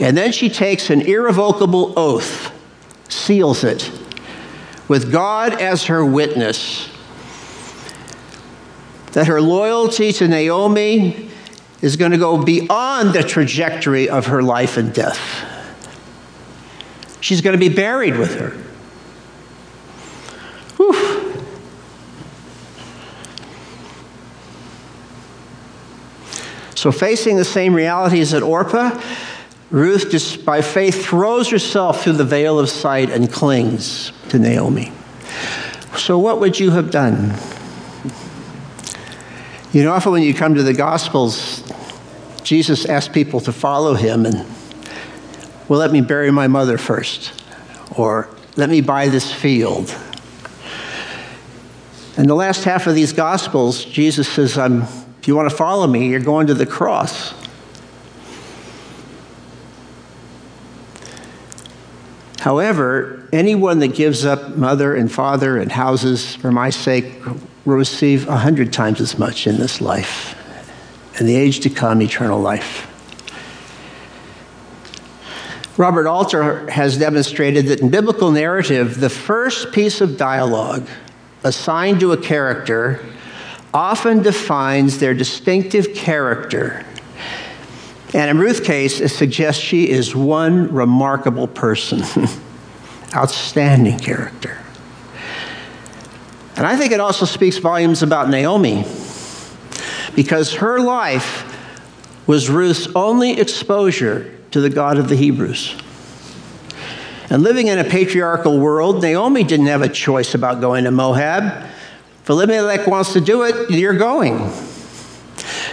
And 0.00 0.16
then 0.16 0.32
she 0.32 0.48
takes 0.48 0.90
an 0.90 1.00
irrevocable 1.02 1.92
oath 1.96 2.52
seals 3.08 3.64
it 3.64 3.90
with 4.86 5.10
God 5.10 5.60
as 5.60 5.84
her 5.86 6.04
witness 6.04 6.88
that 9.12 9.26
her 9.26 9.40
loyalty 9.40 10.12
to 10.12 10.28
Naomi 10.28 11.30
is 11.80 11.96
going 11.96 12.12
to 12.12 12.18
go 12.18 12.42
beyond 12.42 13.14
the 13.14 13.22
trajectory 13.22 14.08
of 14.08 14.26
her 14.26 14.42
life 14.42 14.76
and 14.76 14.92
death. 14.92 15.18
She's 17.20 17.40
going 17.40 17.58
to 17.58 17.58
be 17.58 17.74
buried 17.74 18.16
with 18.16 18.34
her. 18.36 18.50
Whew. 20.76 21.18
So, 26.74 26.92
facing 26.92 27.36
the 27.36 27.44
same 27.44 27.74
realities 27.74 28.30
that 28.30 28.42
Orpah, 28.44 29.02
Ruth, 29.70 30.10
just 30.10 30.46
by 30.46 30.62
faith, 30.62 31.04
throws 31.04 31.50
herself 31.50 32.02
through 32.02 32.14
the 32.14 32.24
veil 32.24 32.58
of 32.58 32.70
sight 32.70 33.10
and 33.10 33.30
clings 33.30 34.12
to 34.30 34.38
Naomi. 34.38 34.92
So, 35.96 36.18
what 36.18 36.40
would 36.40 36.58
you 36.58 36.70
have 36.70 36.90
done? 36.90 37.34
You 39.72 39.84
know, 39.84 39.92
often 39.92 40.12
when 40.12 40.22
you 40.22 40.32
come 40.32 40.54
to 40.54 40.62
the 40.62 40.72
Gospels, 40.72 41.62
Jesus 42.42 42.86
asks 42.86 43.12
people 43.12 43.40
to 43.40 43.52
follow 43.52 43.92
him 43.92 44.24
and, 44.24 44.46
well, 45.68 45.78
let 45.78 45.92
me 45.92 46.00
bury 46.00 46.30
my 46.30 46.48
mother 46.48 46.78
first, 46.78 47.34
or 47.94 48.30
let 48.56 48.70
me 48.70 48.80
buy 48.80 49.08
this 49.08 49.30
field. 49.30 49.94
In 52.16 52.26
the 52.26 52.34
last 52.34 52.64
half 52.64 52.86
of 52.86 52.94
these 52.94 53.12
Gospels, 53.12 53.84
Jesus 53.84 54.26
says, 54.26 54.56
um, 54.56 54.84
if 55.20 55.28
you 55.28 55.36
want 55.36 55.50
to 55.50 55.54
follow 55.54 55.86
me, 55.86 56.08
you're 56.08 56.20
going 56.20 56.46
to 56.46 56.54
the 56.54 56.64
cross. 56.64 57.34
However, 62.40 63.28
anyone 63.32 63.80
that 63.80 63.94
gives 63.94 64.24
up 64.24 64.56
mother 64.56 64.94
and 64.94 65.10
father 65.10 65.58
and 65.58 65.72
houses 65.72 66.36
for 66.36 66.52
my 66.52 66.70
sake 66.70 67.24
will 67.64 67.74
receive 67.74 68.28
a 68.28 68.36
hundred 68.36 68.72
times 68.72 69.00
as 69.00 69.18
much 69.18 69.46
in 69.46 69.58
this 69.58 69.80
life, 69.80 70.36
and 71.18 71.28
the 71.28 71.34
age 71.34 71.60
to 71.60 71.70
come, 71.70 72.00
eternal 72.00 72.40
life. 72.40 72.84
Robert 75.76 76.06
Alter 76.08 76.68
has 76.70 76.98
demonstrated 76.98 77.66
that 77.66 77.80
in 77.80 77.88
biblical 77.88 78.32
narrative, 78.32 78.98
the 78.98 79.10
first 79.10 79.72
piece 79.72 80.00
of 80.00 80.16
dialogue 80.16 80.88
assigned 81.44 82.00
to 82.00 82.12
a 82.12 82.16
character 82.16 83.04
often 83.72 84.22
defines 84.22 84.98
their 84.98 85.14
distinctive 85.14 85.94
character. 85.94 86.84
And 88.14 88.30
in 88.30 88.38
Ruth's 88.38 88.60
case, 88.60 89.00
it 89.00 89.10
suggests 89.10 89.62
she 89.62 89.88
is 89.88 90.14
one 90.14 90.72
remarkable 90.72 91.46
person, 91.46 92.02
outstanding 93.14 93.98
character. 93.98 94.58
And 96.56 96.66
I 96.66 96.76
think 96.76 96.92
it 96.92 97.00
also 97.00 97.26
speaks 97.26 97.58
volumes 97.58 98.02
about 98.02 98.30
Naomi 98.30 98.84
because 100.16 100.54
her 100.54 100.80
life 100.80 101.44
was 102.26 102.50
Ruth's 102.50 102.88
only 102.96 103.38
exposure 103.38 104.34
to 104.50 104.60
the 104.60 104.70
God 104.70 104.98
of 104.98 105.08
the 105.08 105.16
Hebrews. 105.16 105.76
And 107.30 107.42
living 107.42 107.68
in 107.68 107.78
a 107.78 107.84
patriarchal 107.84 108.58
world, 108.58 109.02
Naomi 109.02 109.44
didn't 109.44 109.66
have 109.66 109.82
a 109.82 109.88
choice 109.88 110.34
about 110.34 110.60
going 110.60 110.84
to 110.84 110.90
Moab. 110.90 111.66
If 112.22 112.30
Elimelech 112.30 112.86
wants 112.86 113.12
to 113.12 113.20
do 113.20 113.42
it, 113.42 113.70
you're 113.70 113.96
going. 113.96 114.50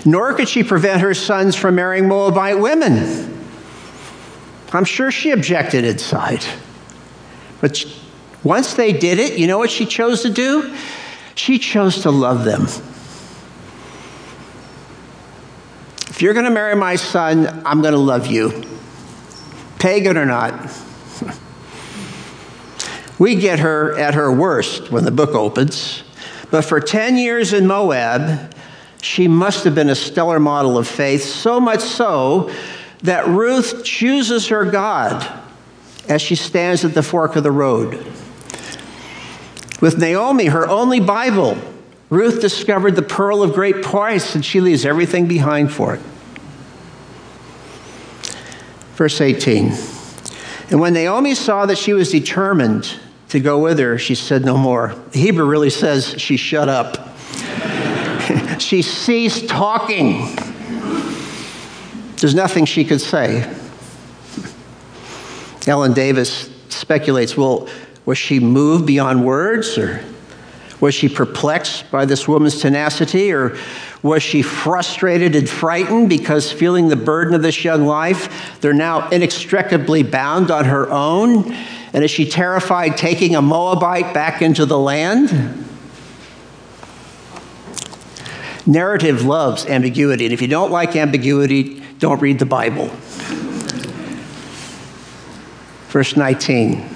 Nor 0.06 0.36
could 0.36 0.48
she 0.48 0.64
prevent 0.64 1.02
her 1.02 1.16
sons 1.16 1.56
from 1.56 1.76
marrying 1.76 2.08
Moabite 2.08 2.60
women. 2.60 3.36
I'm 4.72 4.86
sure 4.86 5.10
she 5.10 5.32
objected 5.32 5.84
inside. 5.84 6.46
But 7.60 7.84
once 8.44 8.76
they 8.76 8.94
did 8.94 9.18
it, 9.18 9.40
you 9.40 9.48
know 9.48 9.58
what 9.58 9.72
she 9.72 9.88
chose 9.88 10.22
to 10.22 10.30
do? 10.30 10.76
She 11.34 11.58
chose 11.58 12.04
to 12.04 12.12
love 12.12 12.46
them. 12.46 12.64
If 16.10 16.22
you're 16.22 16.34
going 16.34 16.46
to 16.46 16.52
marry 16.52 16.76
my 16.76 16.96
son, 16.96 17.64
I'm 17.66 17.82
going 17.82 17.94
to 17.94 18.00
love 18.00 18.28
you, 18.28 18.64
pagan 19.80 20.18
or 20.18 20.26
not. 20.26 20.72
We 23.18 23.36
get 23.36 23.60
her 23.60 23.98
at 23.98 24.14
her 24.16 24.30
worst 24.30 24.92
when 24.92 25.06
the 25.06 25.12
book 25.12 25.30
opens. 25.30 26.04
But 26.52 26.64
for 26.64 26.82
10 26.82 27.18
years 27.18 27.54
in 27.54 27.66
Moab, 27.66 28.54
she 29.06 29.28
must 29.28 29.66
have 29.66 29.76
been 29.76 29.90
a 29.90 29.96
stellar 29.96 30.40
model 30.40 30.80
of 30.80 30.88
faith, 30.88 31.22
so 31.22 31.60
much 31.60 31.82
so 31.82 32.52
that 33.04 33.28
Ruth 33.28 33.84
chooses 33.84 34.48
her 34.48 34.66
God 34.66 35.42
as 36.10 36.24
she 36.24 36.34
stands 36.34 36.84
at 36.84 36.96
the 36.96 37.04
fork 37.04 37.36
of 37.36 37.44
the 37.44 37.52
road. 37.52 38.04
With 39.80 40.00
Naomi, 40.00 40.46
her 40.46 40.68
only 40.68 41.00
Bible, 41.00 41.56
Ruth 42.10 42.42
discovered 42.42 42.96
the 42.96 43.04
pearl 43.04 43.44
of 43.44 43.54
great 43.54 43.84
price 43.84 44.34
and 44.34 44.44
she 44.44 44.60
leaves 44.60 44.86
everything 44.86 45.28
behind 45.28 45.72
for 45.72 45.94
it. 45.94 46.02
Verse 48.96 49.22
18. 49.22 49.72
And 50.72 50.80
when 50.80 50.94
Naomi 50.94 51.36
saw 51.36 51.68
that 51.68 51.78
she 51.78 51.94
was 51.94 52.10
determined 52.10 52.92
to 53.30 53.40
go 53.40 53.60
with 53.60 53.78
her, 53.78 54.00
she 54.00 54.16
said 54.16 54.44
no 54.44 54.58
more. 54.58 54.96
The 55.12 55.20
Hebrew 55.20 55.46
really 55.46 55.70
says 55.70 56.20
she 56.20 56.38
shut 56.38 56.70
up. 56.70 57.15
She 58.62 58.82
ceased 58.82 59.48
talking. 59.48 60.36
There's 62.18 62.36
nothing 62.36 62.66
she 62.66 62.86
could 62.86 63.02
say. 63.02 63.52
Ellen 65.68 65.94
Davis 65.94 66.50
speculates 66.70 67.36
well, 67.36 67.68
was 68.06 68.18
she 68.18 68.40
moved 68.40 68.86
beyond 68.86 69.26
words, 69.26 69.78
or 69.78 70.04
was 70.80 70.94
she 70.94 71.10
perplexed 71.10 71.90
by 71.90 72.06
this 72.06 72.28
woman's 72.28 72.60
tenacity, 72.60 73.32
or 73.32 73.58
was 74.04 74.22
she 74.22 74.42
frustrated 74.42 75.36
and 75.36 75.50
frightened 75.50 76.10
because 76.10 76.52
feeling 76.52 76.90
the 76.90 76.96
burden 76.96 77.34
of 77.34 77.42
this 77.42 77.64
young 77.64 77.86
life, 77.86 78.60
they're 78.62 78.74
now 78.74 79.10
inextricably 79.10 80.04
bound 80.04 80.52
on 80.52 80.66
her 80.66 80.90
own? 80.92 81.52
And 81.94 82.04
is 82.04 82.12
she 82.12 82.30
terrified 82.30 82.98
taking 82.98 83.36
a 83.36 83.42
Moabite 83.42 84.14
back 84.14 84.42
into 84.42 84.66
the 84.66 84.78
land? 84.78 85.66
Narrative 88.66 89.24
loves 89.24 89.66
ambiguity, 89.66 90.26
and 90.26 90.34
if 90.34 90.42
you 90.42 90.48
don't 90.48 90.72
like 90.72 90.96
ambiguity, 90.96 91.84
don't 92.00 92.22
read 92.22 92.40
the 92.40 92.46
Bible. 92.46 92.88
Verse 95.90 96.18
19. 96.18 96.90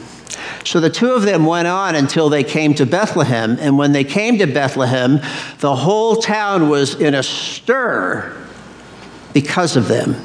So 0.66 0.80
the 0.80 0.90
two 0.90 1.12
of 1.12 1.22
them 1.22 1.46
went 1.46 1.68
on 1.68 1.96
until 1.96 2.30
they 2.30 2.44
came 2.44 2.74
to 2.76 2.86
Bethlehem. 2.86 3.58
And 3.60 3.78
when 3.78 3.92
they 3.92 4.04
came 4.04 4.38
to 4.40 4.46
Bethlehem, 4.46 5.20
the 5.60 5.76
whole 5.76 6.18
town 6.18 6.70
was 6.70 6.96
in 6.96 7.14
a 7.14 7.24
stir 7.24 8.36
because 9.34 9.78
of 9.78 9.88
them. 9.88 10.16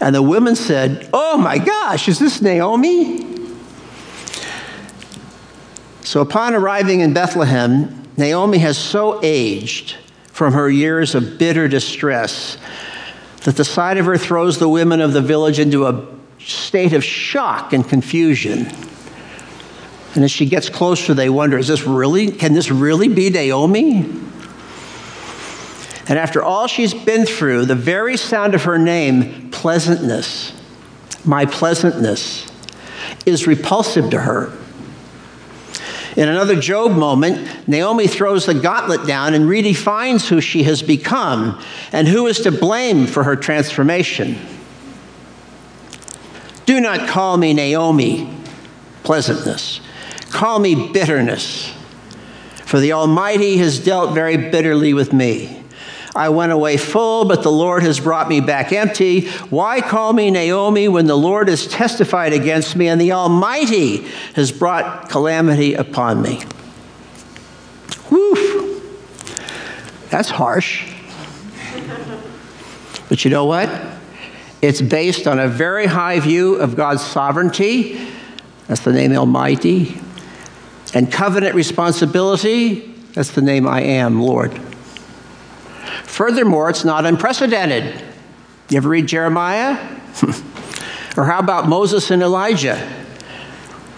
And 0.00 0.14
the 0.14 0.22
women 0.22 0.54
said, 0.54 1.08
Oh 1.12 1.38
my 1.38 1.58
gosh, 1.58 2.08
is 2.08 2.18
this 2.18 2.42
Naomi? 2.42 3.26
So 6.02 6.20
upon 6.20 6.54
arriving 6.54 7.00
in 7.00 7.12
Bethlehem, 7.12 8.04
Naomi 8.16 8.58
has 8.58 8.76
so 8.76 9.20
aged 9.22 9.96
from 10.40 10.54
her 10.54 10.70
years 10.70 11.14
of 11.14 11.36
bitter 11.36 11.68
distress 11.68 12.56
that 13.42 13.58
the 13.58 13.64
sight 13.64 13.98
of 13.98 14.06
her 14.06 14.16
throws 14.16 14.58
the 14.58 14.70
women 14.70 15.02
of 15.02 15.12
the 15.12 15.20
village 15.20 15.58
into 15.58 15.86
a 15.86 16.02
state 16.38 16.94
of 16.94 17.04
shock 17.04 17.74
and 17.74 17.86
confusion. 17.86 18.66
And 20.14 20.24
as 20.24 20.30
she 20.30 20.46
gets 20.46 20.70
closer, 20.70 21.12
they 21.12 21.28
wonder, 21.28 21.58
is 21.58 21.68
this 21.68 21.82
really, 21.82 22.30
can 22.30 22.54
this 22.54 22.70
really 22.70 23.08
be 23.08 23.28
Naomi? 23.28 23.96
And 26.08 26.18
after 26.18 26.42
all 26.42 26.66
she's 26.66 26.94
been 26.94 27.26
through, 27.26 27.66
the 27.66 27.74
very 27.74 28.16
sound 28.16 28.54
of 28.54 28.62
her 28.62 28.78
name, 28.78 29.50
pleasantness, 29.50 30.58
my 31.22 31.44
pleasantness, 31.44 32.50
is 33.26 33.46
repulsive 33.46 34.08
to 34.08 34.20
her. 34.22 34.50
In 36.16 36.28
another 36.28 36.60
Job 36.60 36.92
moment, 36.92 37.68
Naomi 37.68 38.06
throws 38.06 38.46
the 38.46 38.54
gauntlet 38.54 39.06
down 39.06 39.34
and 39.34 39.44
redefines 39.46 40.28
who 40.28 40.40
she 40.40 40.64
has 40.64 40.82
become 40.82 41.60
and 41.92 42.08
who 42.08 42.26
is 42.26 42.40
to 42.40 42.50
blame 42.50 43.06
for 43.06 43.24
her 43.24 43.36
transformation. 43.36 44.36
Do 46.66 46.80
not 46.80 47.08
call 47.08 47.36
me 47.36 47.52
Naomi, 47.52 48.32
pleasantness. 49.02 49.80
Call 50.30 50.58
me 50.58 50.90
bitterness, 50.92 51.72
for 52.64 52.80
the 52.80 52.92
Almighty 52.92 53.56
has 53.58 53.78
dealt 53.78 54.14
very 54.14 54.36
bitterly 54.36 54.94
with 54.94 55.12
me. 55.12 55.59
I 56.14 56.28
went 56.30 56.52
away 56.52 56.76
full, 56.76 57.24
but 57.24 57.42
the 57.42 57.52
Lord 57.52 57.82
has 57.82 58.00
brought 58.00 58.28
me 58.28 58.40
back 58.40 58.72
empty. 58.72 59.28
Why 59.50 59.80
call 59.80 60.12
me 60.12 60.30
Naomi 60.30 60.88
when 60.88 61.06
the 61.06 61.16
Lord 61.16 61.48
has 61.48 61.66
testified 61.66 62.32
against 62.32 62.74
me 62.74 62.88
and 62.88 63.00
the 63.00 63.12
Almighty 63.12 63.98
has 64.34 64.50
brought 64.50 65.08
calamity 65.08 65.74
upon 65.74 66.22
me? 66.22 66.42
Whew. 68.08 68.82
That's 70.10 70.30
harsh. 70.30 70.92
But 73.08 73.24
you 73.24 73.30
know 73.30 73.44
what? 73.44 73.70
It's 74.62 74.80
based 74.80 75.26
on 75.26 75.38
a 75.38 75.48
very 75.48 75.86
high 75.86 76.20
view 76.20 76.56
of 76.56 76.76
God's 76.76 77.02
sovereignty. 77.02 78.08
That's 78.66 78.82
the 78.82 78.92
name 78.92 79.12
Almighty. 79.12 80.00
And 80.92 81.10
covenant 81.10 81.54
responsibility, 81.54 82.94
that's 83.14 83.30
the 83.30 83.42
name 83.42 83.66
I 83.66 83.82
am, 83.82 84.20
Lord. 84.20 84.60
Furthermore, 86.10 86.68
it's 86.68 86.84
not 86.84 87.06
unprecedented. 87.06 88.04
You 88.68 88.78
ever 88.78 88.88
read 88.88 89.06
Jeremiah? 89.06 89.78
or 91.16 91.24
how 91.24 91.38
about 91.38 91.68
Moses 91.68 92.10
and 92.10 92.20
Elijah? 92.20 92.76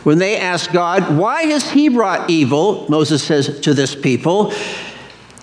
When 0.05 0.19
they 0.19 0.37
ask 0.37 0.71
God, 0.71 1.17
why 1.17 1.45
has 1.45 1.71
he 1.71 1.89
brought 1.89 2.29
evil? 2.29 2.87
Moses 2.91 3.25
says 3.25 3.61
to 3.61 3.73
this 3.73 3.95
people. 3.95 4.53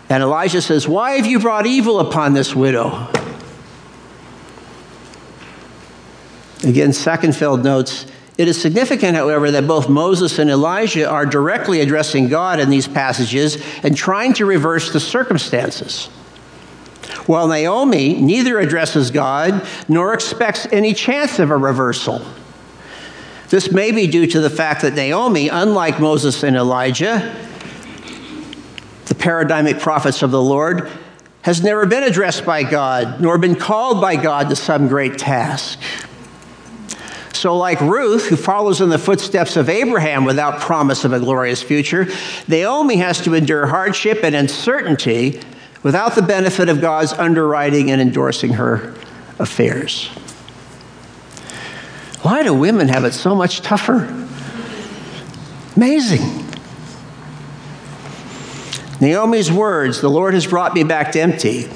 And 0.10 0.22
Elijah 0.22 0.62
says, 0.62 0.88
Why 0.88 1.14
have 1.14 1.26
you 1.26 1.40
brought 1.40 1.66
evil 1.66 2.00
upon 2.00 2.34
this 2.34 2.56
widow? 2.56 3.08
Again, 6.64 6.92
Sakenfeld 6.92 7.64
notes 7.64 8.06
it 8.38 8.48
is 8.48 8.62
significant, 8.62 9.18
however, 9.18 9.52
that 9.52 9.68
both 9.68 9.90
Moses 9.90 10.38
and 10.40 10.50
Elijah 10.50 11.10
are 11.10 11.26
directly 11.26 11.82
addressing 11.82 12.30
God 12.30 12.60
in 12.60 12.70
these 12.70 12.88
passages 12.88 13.62
and 13.84 13.98
trying 13.98 14.34
to 14.36 14.46
reverse 14.46 14.94
the 14.94 15.00
circumstances. 15.00 16.10
While 17.30 17.48
Naomi 17.48 18.16
neither 18.16 18.58
addresses 18.58 19.12
God 19.12 19.64
nor 19.88 20.16
expects 20.16 20.66
any 20.72 20.96
chance 20.96 21.38
of 21.38 21.52
a 21.52 21.58
reversal. 21.58 22.26
This 23.50 23.72
may 23.72 23.92
be 23.92 24.08
due 24.08 24.26
to 24.26 24.40
the 24.40 24.50
fact 24.50 24.82
that 24.82 24.96
Naomi, 24.96 25.48
unlike 25.48 26.00
Moses 26.00 26.42
and 26.42 26.56
Elijah, 26.56 27.32
the 29.06 29.14
paradigmic 29.14 29.80
prophets 29.80 30.24
of 30.24 30.32
the 30.32 30.42
Lord, 30.42 30.90
has 31.44 31.62
never 31.62 31.86
been 31.86 32.02
addressed 32.02 32.48
by 32.48 32.64
God 32.64 33.22
nor 33.22 33.38
been 33.38 33.54
called 33.54 34.02
by 34.02 34.16
God 34.16 34.50
to 34.50 34.56
some 34.56 34.88
great 34.88 35.20
task. 35.20 35.78
So, 37.34 37.56
like 37.56 37.80
Ruth, 37.80 38.26
who 38.26 38.38
follows 38.38 38.82
in 38.82 38.90
the 38.90 38.98
footsteps 38.98 39.56
of 39.56 39.70
Abraham 39.70 40.26
without 40.26 40.62
promise 40.62 41.06
of 41.06 41.14
a 41.14 41.20
glorious 41.20 41.62
future, 41.62 42.08
Naomi 42.48 42.96
has 42.96 43.22
to 43.22 43.36
endure 43.36 43.68
hardship 43.68 44.24
and 44.24 44.34
uncertainty 44.34 45.40
without 45.84 46.16
the 46.16 46.22
benefit 46.22 46.70
of 46.70 46.82
God's 46.82 47.14
underwriting 47.14 47.92
and 47.92 48.02
endorsing 48.02 48.54
her 48.54 48.94
affairs. 49.40 50.08
Why 52.22 52.44
do 52.44 52.54
women 52.54 52.90
have 52.90 53.06
it 53.06 53.14
so 53.14 53.34
much 53.34 53.62
tougher? 53.62 54.28
Amazing. 55.76 56.46
Naomi's 59.00 59.50
words, 59.50 60.02
the 60.02 60.10
Lord 60.10 60.34
has 60.34 60.46
brought 60.46 60.74
me 60.74 60.84
back 60.84 61.16
empty, 61.16 61.70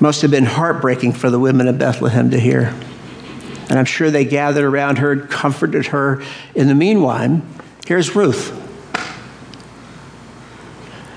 must 0.00 0.22
have 0.22 0.30
been 0.30 0.46
heartbreaking 0.46 1.12
for 1.12 1.28
the 1.28 1.38
women 1.38 1.68
of 1.68 1.78
Bethlehem 1.78 2.30
to 2.30 2.40
hear. 2.40 2.74
And 3.68 3.78
I'm 3.78 3.84
sure 3.84 4.10
they 4.10 4.24
gathered 4.24 4.64
around 4.64 4.98
her 4.98 5.12
and 5.12 5.30
comforted 5.30 5.86
her. 5.86 6.22
In 6.54 6.68
the 6.68 6.74
meanwhile, 6.74 7.42
here's 7.86 8.16
Ruth. 8.16 8.63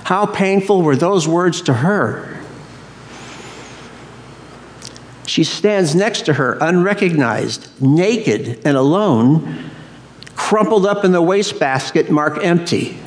How 0.07 0.25
painful 0.25 0.83
were 0.83 0.95
those 0.95 1.27
words 1.27 1.61
to 1.63 1.73
her? 1.73 2.41
She 5.25 5.43
stands 5.43 5.95
next 5.95 6.21
to 6.27 6.33
her, 6.35 6.57
unrecognized, 6.61 7.69
naked 7.81 8.61
and 8.63 8.77
alone, 8.77 9.69
crumpled 10.37 10.85
up 10.85 11.03
in 11.03 11.11
the 11.11 11.21
wastebasket 11.21 12.09
marked 12.09 12.41
empty. 12.41 12.97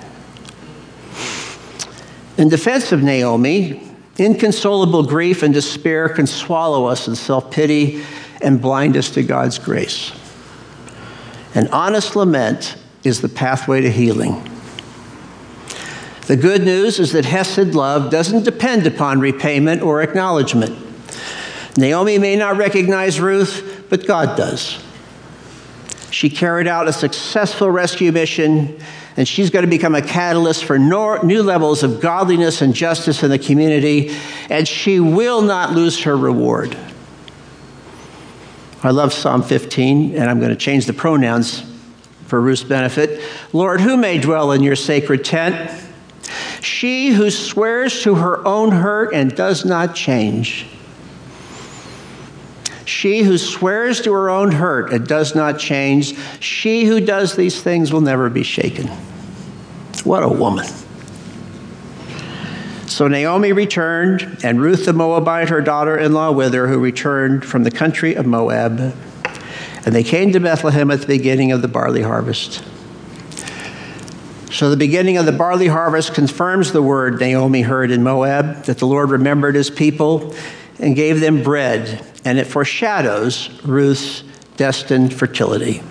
In 2.36 2.50
defense 2.50 2.92
of 2.92 3.02
Naomi, 3.02 3.82
inconsolable 4.18 5.04
grief 5.04 5.42
and 5.42 5.54
despair 5.54 6.06
can 6.10 6.26
swallow 6.26 6.84
us 6.84 7.08
in 7.08 7.16
self 7.16 7.50
pity 7.50 8.04
and 8.42 8.60
blind 8.60 8.98
us 8.98 9.08
to 9.12 9.22
God's 9.22 9.58
grace. 9.58 10.12
An 11.54 11.66
honest 11.68 12.14
lament 12.14 12.76
is 13.04 13.22
the 13.22 13.28
pathway 13.30 13.80
to 13.80 13.90
healing. 13.90 14.46
The 16.30 16.36
good 16.36 16.62
news 16.62 17.00
is 17.00 17.10
that 17.10 17.24
Hesed 17.24 17.74
love 17.74 18.08
doesn't 18.08 18.44
depend 18.44 18.86
upon 18.86 19.18
repayment 19.18 19.82
or 19.82 20.00
acknowledgement. 20.00 20.78
Naomi 21.76 22.18
may 22.18 22.36
not 22.36 22.56
recognize 22.56 23.18
Ruth, 23.18 23.86
but 23.90 24.06
God 24.06 24.36
does. 24.36 24.80
She 26.12 26.30
carried 26.30 26.68
out 26.68 26.86
a 26.86 26.92
successful 26.92 27.68
rescue 27.68 28.12
mission, 28.12 28.78
and 29.16 29.26
she's 29.26 29.50
going 29.50 29.64
to 29.64 29.68
become 29.68 29.96
a 29.96 30.02
catalyst 30.02 30.66
for 30.66 30.78
new 30.78 31.42
levels 31.42 31.82
of 31.82 32.00
godliness 32.00 32.62
and 32.62 32.76
justice 32.76 33.24
in 33.24 33.30
the 33.30 33.38
community, 33.40 34.16
and 34.48 34.68
she 34.68 35.00
will 35.00 35.42
not 35.42 35.72
lose 35.72 36.04
her 36.04 36.16
reward. 36.16 36.78
I 38.84 38.90
love 38.90 39.12
Psalm 39.12 39.42
15, 39.42 40.14
and 40.14 40.30
I'm 40.30 40.38
going 40.38 40.50
to 40.50 40.56
change 40.56 40.86
the 40.86 40.92
pronouns 40.92 41.64
for 42.26 42.40
Ruth's 42.40 42.62
benefit. 42.62 43.20
Lord, 43.52 43.80
who 43.80 43.96
may 43.96 44.18
dwell 44.18 44.52
in 44.52 44.62
your 44.62 44.76
sacred 44.76 45.24
tent? 45.24 45.88
She 46.60 47.08
who 47.10 47.30
swears 47.30 48.02
to 48.02 48.16
her 48.16 48.46
own 48.46 48.70
hurt 48.70 49.14
and 49.14 49.34
does 49.34 49.64
not 49.64 49.94
change. 49.94 50.66
She 52.84 53.22
who 53.22 53.38
swears 53.38 54.00
to 54.02 54.12
her 54.12 54.28
own 54.28 54.52
hurt 54.52 54.92
and 54.92 55.06
does 55.06 55.34
not 55.34 55.58
change. 55.58 56.14
She 56.40 56.84
who 56.84 57.00
does 57.00 57.36
these 57.36 57.62
things 57.62 57.92
will 57.92 58.00
never 58.00 58.28
be 58.28 58.42
shaken. 58.42 58.88
What 60.04 60.22
a 60.22 60.28
woman. 60.28 60.66
So 62.86 63.06
Naomi 63.06 63.52
returned, 63.52 64.38
and 64.42 64.60
Ruth 64.60 64.84
the 64.84 64.92
Moabite, 64.92 65.48
her 65.48 65.60
daughter 65.60 65.96
in 65.96 66.12
law, 66.12 66.32
with 66.32 66.52
her, 66.52 66.66
who 66.66 66.78
returned 66.78 67.44
from 67.44 67.62
the 67.62 67.70
country 67.70 68.14
of 68.14 68.26
Moab. 68.26 68.94
And 69.86 69.94
they 69.94 70.02
came 70.02 70.32
to 70.32 70.40
Bethlehem 70.40 70.90
at 70.90 71.00
the 71.00 71.06
beginning 71.06 71.52
of 71.52 71.62
the 71.62 71.68
barley 71.68 72.02
harvest. 72.02 72.64
So 74.50 74.70
the 74.70 74.76
beginning 74.76 75.16
of 75.16 75.26
the 75.26 75.32
barley 75.32 75.68
harvest 75.68 76.14
confirms 76.14 76.72
the 76.72 76.82
word 76.82 77.20
Naomi 77.20 77.62
heard 77.62 77.90
in 77.90 78.02
Moab 78.02 78.64
that 78.64 78.78
the 78.78 78.86
Lord 78.86 79.10
remembered 79.10 79.54
his 79.54 79.70
people 79.70 80.34
and 80.78 80.96
gave 80.96 81.20
them 81.20 81.42
bread, 81.42 82.04
and 82.24 82.38
it 82.38 82.46
foreshadows 82.46 83.50
Ruth's 83.64 84.24
destined 84.56 85.14
fertility. 85.14 85.82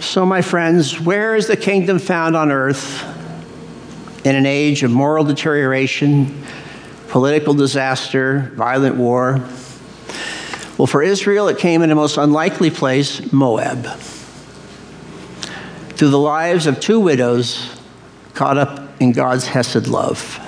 So, 0.00 0.24
my 0.24 0.42
friends, 0.42 1.00
where 1.00 1.36
is 1.36 1.46
the 1.46 1.56
kingdom 1.56 1.98
found 1.98 2.36
on 2.36 2.50
earth? 2.50 3.06
in 4.24 4.36
an 4.36 4.46
age 4.46 4.82
of 4.82 4.90
moral 4.90 5.24
deterioration, 5.24 6.44
political 7.08 7.54
disaster, 7.54 8.52
violent 8.54 8.96
war. 8.96 9.40
Well, 10.76 10.86
for 10.86 11.02
Israel, 11.02 11.48
it 11.48 11.58
came 11.58 11.82
in 11.82 11.90
a 11.90 11.94
most 11.94 12.16
unlikely 12.16 12.70
place, 12.70 13.32
Moab. 13.32 13.86
Through 16.00 16.08
the 16.08 16.18
lives 16.18 16.66
of 16.66 16.80
two 16.80 16.98
widows 16.98 17.78
caught 18.32 18.56
up 18.56 18.88
in 19.02 19.12
God's 19.12 19.46
Hesed 19.46 19.86
love. 19.86 20.40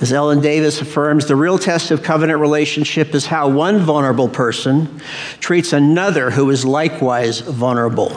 As 0.00 0.12
Ellen 0.12 0.40
Davis 0.40 0.80
affirms, 0.80 1.26
the 1.26 1.34
real 1.34 1.58
test 1.58 1.90
of 1.90 2.04
covenant 2.04 2.38
relationship 2.38 3.12
is 3.12 3.26
how 3.26 3.48
one 3.48 3.80
vulnerable 3.80 4.28
person 4.28 5.00
treats 5.40 5.72
another 5.72 6.30
who 6.30 6.48
is 6.50 6.64
likewise 6.64 7.40
vulnerable. 7.40 8.16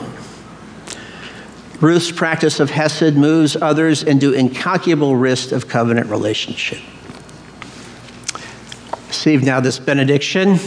Ruth's 1.80 2.12
practice 2.12 2.60
of 2.60 2.70
Hesed 2.70 3.16
moves 3.16 3.56
others 3.56 4.04
into 4.04 4.34
incalculable 4.34 5.16
risk 5.16 5.50
of 5.50 5.66
covenant 5.66 6.08
relationship. 6.10 6.78
Receive 9.08 9.42
now 9.42 9.58
this 9.58 9.80
benediction. 9.80 10.60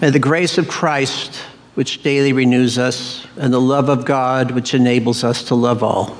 May 0.00 0.08
the 0.08 0.18
grace 0.18 0.56
of 0.56 0.68
Christ, 0.68 1.38
which 1.74 2.02
daily 2.02 2.32
renews 2.32 2.78
us, 2.78 3.26
and 3.36 3.52
the 3.52 3.60
love 3.60 3.88
of 3.88 4.04
God, 4.04 4.50
which 4.50 4.74
enables 4.74 5.24
us 5.24 5.44
to 5.44 5.54
love 5.54 5.82
all, 5.82 6.16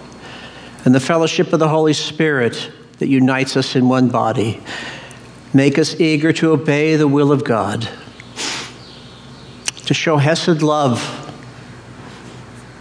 and 0.84 0.94
the 0.94 1.00
fellowship 1.00 1.52
of 1.52 1.58
the 1.58 1.68
Holy 1.68 1.92
Spirit 1.92 2.70
that 2.98 3.08
unites 3.08 3.56
us 3.56 3.76
in 3.76 3.88
one 3.88 4.08
body, 4.08 4.60
make 5.52 5.78
us 5.78 6.00
eager 6.00 6.32
to 6.32 6.52
obey 6.52 6.96
the 6.96 7.08
will 7.08 7.32
of 7.32 7.44
God, 7.44 7.88
to 9.86 9.94
show 9.94 10.16
Hesed 10.16 10.62
love 10.62 11.18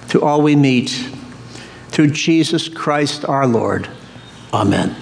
to 0.09 0.21
all 0.21 0.41
we 0.41 0.55
meet. 0.55 1.09
Through 1.89 2.11
Jesus 2.11 2.69
Christ 2.69 3.25
our 3.25 3.45
Lord. 3.45 3.89
Amen. 4.53 4.95